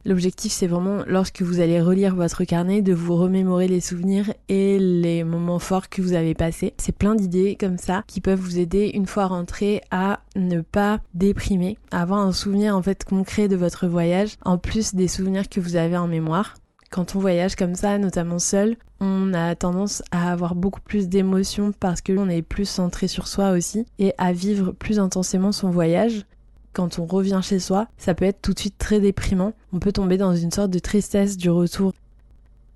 L'objectif, 0.04 0.50
c'est 0.50 0.66
vraiment, 0.66 1.04
lorsque 1.06 1.42
vous 1.42 1.60
allez 1.60 1.80
relire 1.80 2.16
votre 2.16 2.42
carnet, 2.42 2.82
de 2.82 2.92
vous 2.92 3.14
remémorer 3.14 3.68
les 3.68 3.80
souvenirs 3.80 4.32
et 4.48 4.78
les 4.80 5.22
moments 5.22 5.60
forts 5.60 5.88
que 5.88 6.02
vous 6.02 6.14
avez 6.14 6.34
passés. 6.34 6.74
C'est 6.76 6.96
plein 6.96 7.14
d'idées 7.14 7.56
comme 7.58 7.78
ça 7.78 8.02
qui 8.08 8.20
peuvent 8.20 8.40
vous 8.40 8.58
aider 8.58 8.90
une 8.94 9.06
fois 9.06 9.26
rentré 9.26 9.80
à 9.92 10.20
ne 10.34 10.60
pas 10.60 10.98
déprimer, 11.14 11.78
à 11.92 12.02
avoir 12.02 12.18
un 12.18 12.32
souvenir 12.32 12.76
en 12.76 12.82
fait 12.82 13.04
concret 13.04 13.46
de 13.46 13.54
votre 13.54 13.86
voyage, 13.86 14.36
en 14.44 14.58
plus 14.58 14.94
des 14.94 15.06
souvenirs 15.06 15.48
que 15.48 15.60
vous 15.60 15.76
avez 15.76 15.96
en 15.96 16.08
mémoire. 16.08 16.54
Quand 16.90 17.14
on 17.16 17.20
voyage 17.20 17.54
comme 17.54 17.74
ça, 17.74 17.96
notamment 17.96 18.38
seul, 18.38 18.76
on 19.00 19.32
a 19.34 19.54
tendance 19.54 20.02
à 20.10 20.30
avoir 20.30 20.54
beaucoup 20.54 20.80
plus 20.80 21.08
d'émotions 21.08 21.72
parce 21.78 22.02
que 22.02 22.12
l'on 22.12 22.28
est 22.28 22.42
plus 22.42 22.68
centré 22.68 23.08
sur 23.08 23.28
soi 23.28 23.52
aussi 23.52 23.86
et 23.98 24.12
à 24.18 24.32
vivre 24.32 24.72
plus 24.72 24.98
intensément 24.98 25.52
son 25.52 25.70
voyage 25.70 26.26
quand 26.72 26.98
on 26.98 27.06
revient 27.06 27.40
chez 27.42 27.58
soi, 27.58 27.86
ça 27.98 28.14
peut 28.14 28.24
être 28.24 28.40
tout 28.42 28.52
de 28.54 28.58
suite 28.58 28.78
très 28.78 29.00
déprimant. 29.00 29.52
On 29.72 29.78
peut 29.78 29.92
tomber 29.92 30.16
dans 30.16 30.34
une 30.34 30.50
sorte 30.50 30.70
de 30.70 30.78
tristesse 30.78 31.36
du 31.36 31.50
retour. 31.50 31.92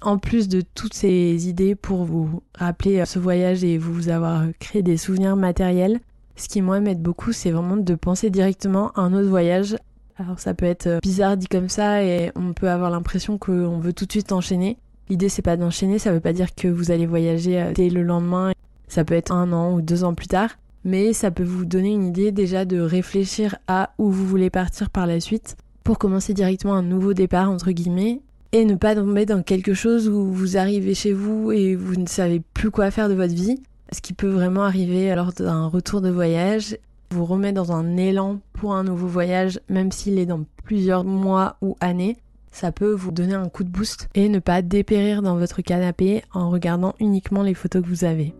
En 0.03 0.19
plus 0.19 0.49
de 0.49 0.63
toutes 0.75 0.95
ces 0.95 1.49
idées 1.49 1.75
pour 1.75 2.05
vous 2.05 2.43
rappeler 2.55 3.05
ce 3.07 3.19
voyage 3.19 3.65
et 3.65 3.79
vous 3.79 4.09
avoir 4.09 4.45
créé 4.61 4.83
des 4.83 4.99
souvenirs 4.99 5.37
matériels, 5.37 6.01
ce 6.37 6.49
qui 6.49 6.61
moi 6.61 6.81
m'aide 6.81 7.01
beaucoup, 7.01 7.33
c'est 7.33 7.51
vraiment 7.51 7.79
de 7.79 7.95
penser 7.95 8.29
directement 8.29 8.91
à 8.91 9.01
un 9.01 9.15
autre 9.15 9.29
voyage. 9.29 9.77
Alors 10.19 10.39
ça 10.39 10.55
peut 10.55 10.67
être 10.67 11.01
bizarre 11.03 11.37
dit 11.37 11.47
comme 11.47 11.71
ça 11.71 12.03
et 12.03 12.31
on 12.37 12.53
peut 12.53 12.69
avoir 12.69 12.91
l'impression 12.91 13.39
qu'on 13.39 13.79
veut 13.79 13.93
tout 13.95 14.05
de 14.05 14.13
suite 14.13 14.33
enchaîner. 14.33 14.77
L'idée 15.09 15.31
c'est 15.31 15.43
pas 15.43 15.57
d'enchaîner, 15.57 15.99
ça 15.99 16.13
veut 16.13 16.21
pas 16.21 16.33
dire 16.35 16.55
que 16.55 16.69
vous 16.69 16.91
allez 16.91 17.07
voyager 17.07 17.73
dès 17.75 17.89
le 17.89 18.03
lendemain. 18.03 18.53
Ça 18.89 19.05
peut 19.05 19.15
être 19.15 19.33
un 19.33 19.53
an 19.53 19.73
ou 19.73 19.81
deux 19.81 20.05
ans 20.05 20.15
plus 20.15 20.29
tard 20.29 20.51
mais 20.87 21.13
ça 21.13 21.33
peut 21.33 21.43
vous 21.43 21.65
donner 21.65 21.93
une 21.93 22.07
idée 22.07 22.31
déjà 22.31 22.65
de 22.65 22.79
réfléchir 22.81 23.57
à 23.67 23.91
où 23.99 24.09
vous 24.09 24.25
voulez 24.25 24.51
partir 24.51 24.89
par 24.89 25.07
la 25.07 25.19
suite 25.19 25.57
pour 25.83 25.99
commencer 25.99 26.33
directement 26.33 26.75
un 26.75 26.83
nouveau 26.83 27.13
départ 27.13 27.51
entre 27.51 27.73
guillemets 27.73 28.21
et 28.53 28.65
ne 28.65 28.77
pas 28.77 28.95
tomber 28.95 29.27
dans 29.27 29.43
quelque 29.43 29.75
chose 29.75 30.09
où 30.09 30.33
vous 30.33 30.57
arrivez 30.57 30.95
chez 30.95 31.13
vous 31.13 31.51
et 31.51 31.75
vous 31.75 31.97
ne 31.97 32.07
savez 32.07 32.41
plus 32.55 32.71
quoi 32.71 32.93
faire 32.93 33.09
de 33.09 33.15
votre 33.15 33.35
vie, 33.35 33.61
ce 33.91 34.01
qui 34.01 34.13
peut 34.13 34.29
vraiment 34.29 34.63
arriver 34.63 35.13
lors 35.17 35.33
d'un 35.33 35.67
retour 35.67 36.01
de 36.01 36.09
voyage, 36.09 36.79
vous 37.11 37.25
remet 37.25 37.53
dans 37.53 37.73
un 37.73 37.97
élan 37.97 38.39
pour 38.53 38.73
un 38.73 38.85
nouveau 38.85 39.09
voyage 39.09 39.61
même 39.69 39.91
s'il 39.91 40.21
est 40.21 40.27
dans 40.27 40.45
plusieurs 40.65 41.05
mois 41.05 41.57
ou 41.63 41.77
années. 41.81 42.17
Ça 42.53 42.71
peut 42.71 42.93
vous 42.93 43.11
donner 43.11 43.35
un 43.35 43.49
coup 43.49 43.65
de 43.65 43.69
boost 43.69 44.09
et 44.15 44.29
ne 44.29 44.39
pas 44.39 44.63
dépérir 44.63 45.21
dans 45.21 45.37
votre 45.37 45.63
canapé 45.63 46.23
en 46.33 46.49
regardant 46.49 46.95
uniquement 47.01 47.43
les 47.43 47.55
photos 47.55 47.83
que 47.83 47.89
vous 47.89 48.05
avez. 48.05 48.35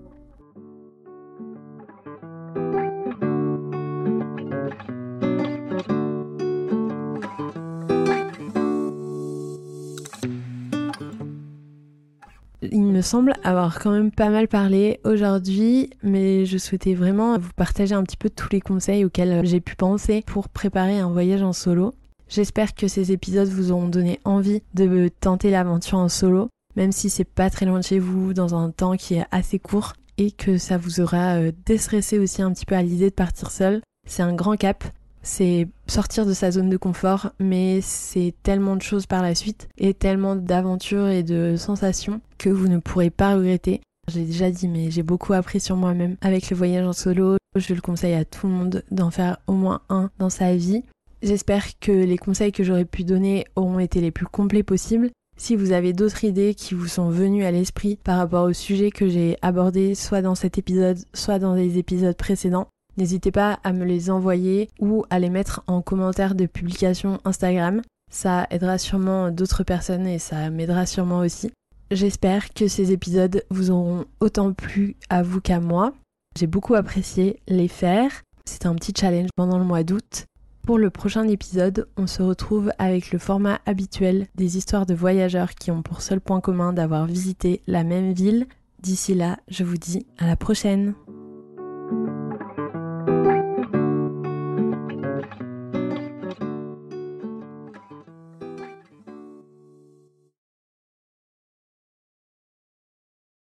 Semble 13.07 13.35
avoir 13.45 13.79
quand 13.79 13.93
même 13.93 14.11
pas 14.11 14.31
mal 14.31 14.49
parlé 14.49 14.99
aujourd'hui, 15.05 15.91
mais 16.03 16.45
je 16.45 16.59
souhaitais 16.59 16.95
vraiment 16.95 17.39
vous 17.39 17.53
partager 17.55 17.95
un 17.95 18.03
petit 18.03 18.17
peu 18.17 18.29
tous 18.29 18.49
les 18.51 18.61
conseils 18.61 19.05
auxquels 19.05 19.47
j'ai 19.47 19.61
pu 19.61 19.77
penser 19.77 20.25
pour 20.27 20.49
préparer 20.49 20.99
un 20.99 21.09
voyage 21.09 21.43
en 21.43 21.53
solo. 21.53 21.95
J'espère 22.29 22.75
que 22.75 22.89
ces 22.89 23.13
épisodes 23.13 23.47
vous 23.47 23.71
auront 23.71 23.87
donné 23.87 24.19
envie 24.25 24.61
de 24.75 25.09
tenter 25.21 25.53
l'aventure 25.53 25.99
en 25.99 26.09
solo, 26.09 26.49
même 26.75 26.91
si 26.91 27.09
c'est 27.09 27.25
pas 27.25 27.49
très 27.49 27.65
loin 27.65 27.79
de 27.79 27.85
chez 27.85 28.01
vous, 28.01 28.35
dans 28.35 28.57
un 28.57 28.71
temps 28.71 28.97
qui 28.97 29.15
est 29.15 29.27
assez 29.31 29.61
court, 29.61 29.93
et 30.19 30.33
que 30.33 30.59
ça 30.59 30.77
vous 30.77 31.01
aura 31.01 31.37
euh, 31.37 31.53
déstressé 31.65 32.19
aussi 32.19 32.43
un 32.43 32.53
petit 32.53 32.67
peu 32.67 32.75
à 32.75 32.83
l'idée 32.83 33.11
de 33.11 33.15
partir 33.15 33.53
seul. 33.53 33.83
C'est 34.09 34.25
un 34.25 34.35
grand 34.35 34.57
cap, 34.57 34.83
c'est 35.23 35.69
sortir 35.87 36.27
de 36.27 36.33
sa 36.33 36.51
zone 36.51 36.71
de 36.71 36.77
confort, 36.77 37.31
mais 37.39 37.81
c'est 37.83 38.35
tellement 38.43 38.75
de 38.75 38.83
choses 38.83 39.07
par 39.07 39.23
la 39.23 39.37
suite 39.37 39.69
et 39.79 39.95
tellement 39.95 40.35
d'aventures 40.35 41.07
et 41.07 41.23
de 41.23 41.55
sensations 41.57 42.21
que 42.39 42.49
vous 42.49 42.69
ne 42.69 42.79
pourrez 42.79 43.11
pas 43.11 43.35
regretter. 43.35 43.81
J'ai 44.09 44.25
déjà 44.25 44.51
dit, 44.51 44.69
mais 44.69 44.91
j'ai 44.91 45.03
beaucoup 45.03 45.33
appris 45.33 45.61
sur 45.61 45.77
moi-même 45.77 46.17
avec 46.21 46.51
le 46.51 46.57
voyage 46.57 46.87
en 46.87 46.93
solo. 46.93 47.37
Je 47.57 47.75
le 47.75 47.81
conseille 47.81 48.15
à 48.15 48.25
tout 48.25 48.47
le 48.47 48.53
monde 48.53 48.85
d'en 48.91 49.11
faire 49.11 49.39
au 49.47 49.53
moins 49.53 49.81
un 49.89 50.11
dans 50.19 50.31
sa 50.31 50.55
vie. 50.55 50.85
J'espère 51.23 51.79
que 51.79 51.93
les 51.93 52.19
conseils 52.19 52.53
que 52.53 52.63
j'aurais 52.63 52.85
pu 52.85 53.05
donner 53.05 53.47
auront 53.57 53.79
été 53.79 54.01
les 54.01 54.11
plus 54.11 54.27
complets 54.27 54.63
possibles. 54.63 55.11
Si 55.39 55.57
vous 55.57 55.73
avez 55.73 55.93
d'autres 55.93 56.25
idées 56.25 56.55
qui 56.55 56.75
vous 56.75 56.87
sont 56.87 57.11
venues 57.11 57.45
à 57.45 57.51
l'esprit 57.51 57.99
par 58.03 58.19
rapport 58.19 58.45
au 58.45 58.53
sujet 58.53 58.91
que 58.91 59.09
j'ai 59.09 59.37
abordé 59.43 59.95
soit 59.95 60.23
dans 60.23 60.35
cet 60.35 60.57
épisode, 60.57 60.99
soit 61.13 61.39
dans 61.39 61.55
les 61.55 61.79
épisodes 61.79 62.17
précédents, 62.17 62.69
N'hésitez 62.97 63.31
pas 63.31 63.61
à 63.63 63.73
me 63.73 63.85
les 63.85 64.11
envoyer 64.11 64.71
ou 64.81 65.05
à 65.11 65.19
les 65.19 65.29
mettre 65.29 65.63
en 65.67 65.83
commentaire 65.83 66.35
de 66.35 66.47
publication 66.47 67.19
Instagram. 67.27 67.83
Ça 68.11 68.47
aidera 68.51 68.79
sûrement 68.79 69.31
d'autres 69.31 69.65
personnes 69.65 70.07
et 70.07 70.19
ça 70.19 70.49
m'aidera 70.49 70.87
sûrement 70.87 71.19
aussi. 71.19 71.53
J'espère 71.91 72.53
que 72.53 72.67
ces 72.67 72.91
épisodes 72.91 73.45
vous 73.49 73.71
auront 73.71 74.07
autant 74.19 74.53
plu 74.53 74.97
à 75.09 75.23
vous 75.23 75.41
qu'à 75.41 75.61
moi. 75.61 75.93
J'ai 76.37 76.49
beaucoup 76.49 76.75
apprécié 76.75 77.39
les 77.47 77.69
faire. 77.69 78.11
C'était 78.45 78.67
un 78.67 78.75
petit 78.75 78.93
challenge 78.97 79.29
pendant 79.37 79.59
le 79.59 79.65
mois 79.65 79.85
d'août. 79.85 80.27
Pour 80.63 80.79
le 80.79 80.91
prochain 80.91 81.29
épisode, 81.29 81.89
on 81.97 82.09
se 82.09 82.23
retrouve 82.23 82.73
avec 82.79 83.13
le 83.13 83.21
format 83.21 83.61
habituel 83.67 84.27
des 84.35 84.57
histoires 84.57 84.85
de 84.85 84.95
voyageurs 84.95 85.55
qui 85.55 85.71
ont 85.71 85.83
pour 85.83 86.03
seul 86.03 86.21
point 86.21 86.41
commun 86.41 86.73
d'avoir 86.73 87.07
visité 87.07 87.63
la 87.69 87.85
même 87.85 88.13
ville. 88.13 88.47
D'ici 88.83 89.15
là, 89.15 89.39
je 89.47 89.63
vous 89.63 89.77
dis 89.77 90.07
à 90.19 90.27
la 90.27 90.35
prochaine. 90.35 90.95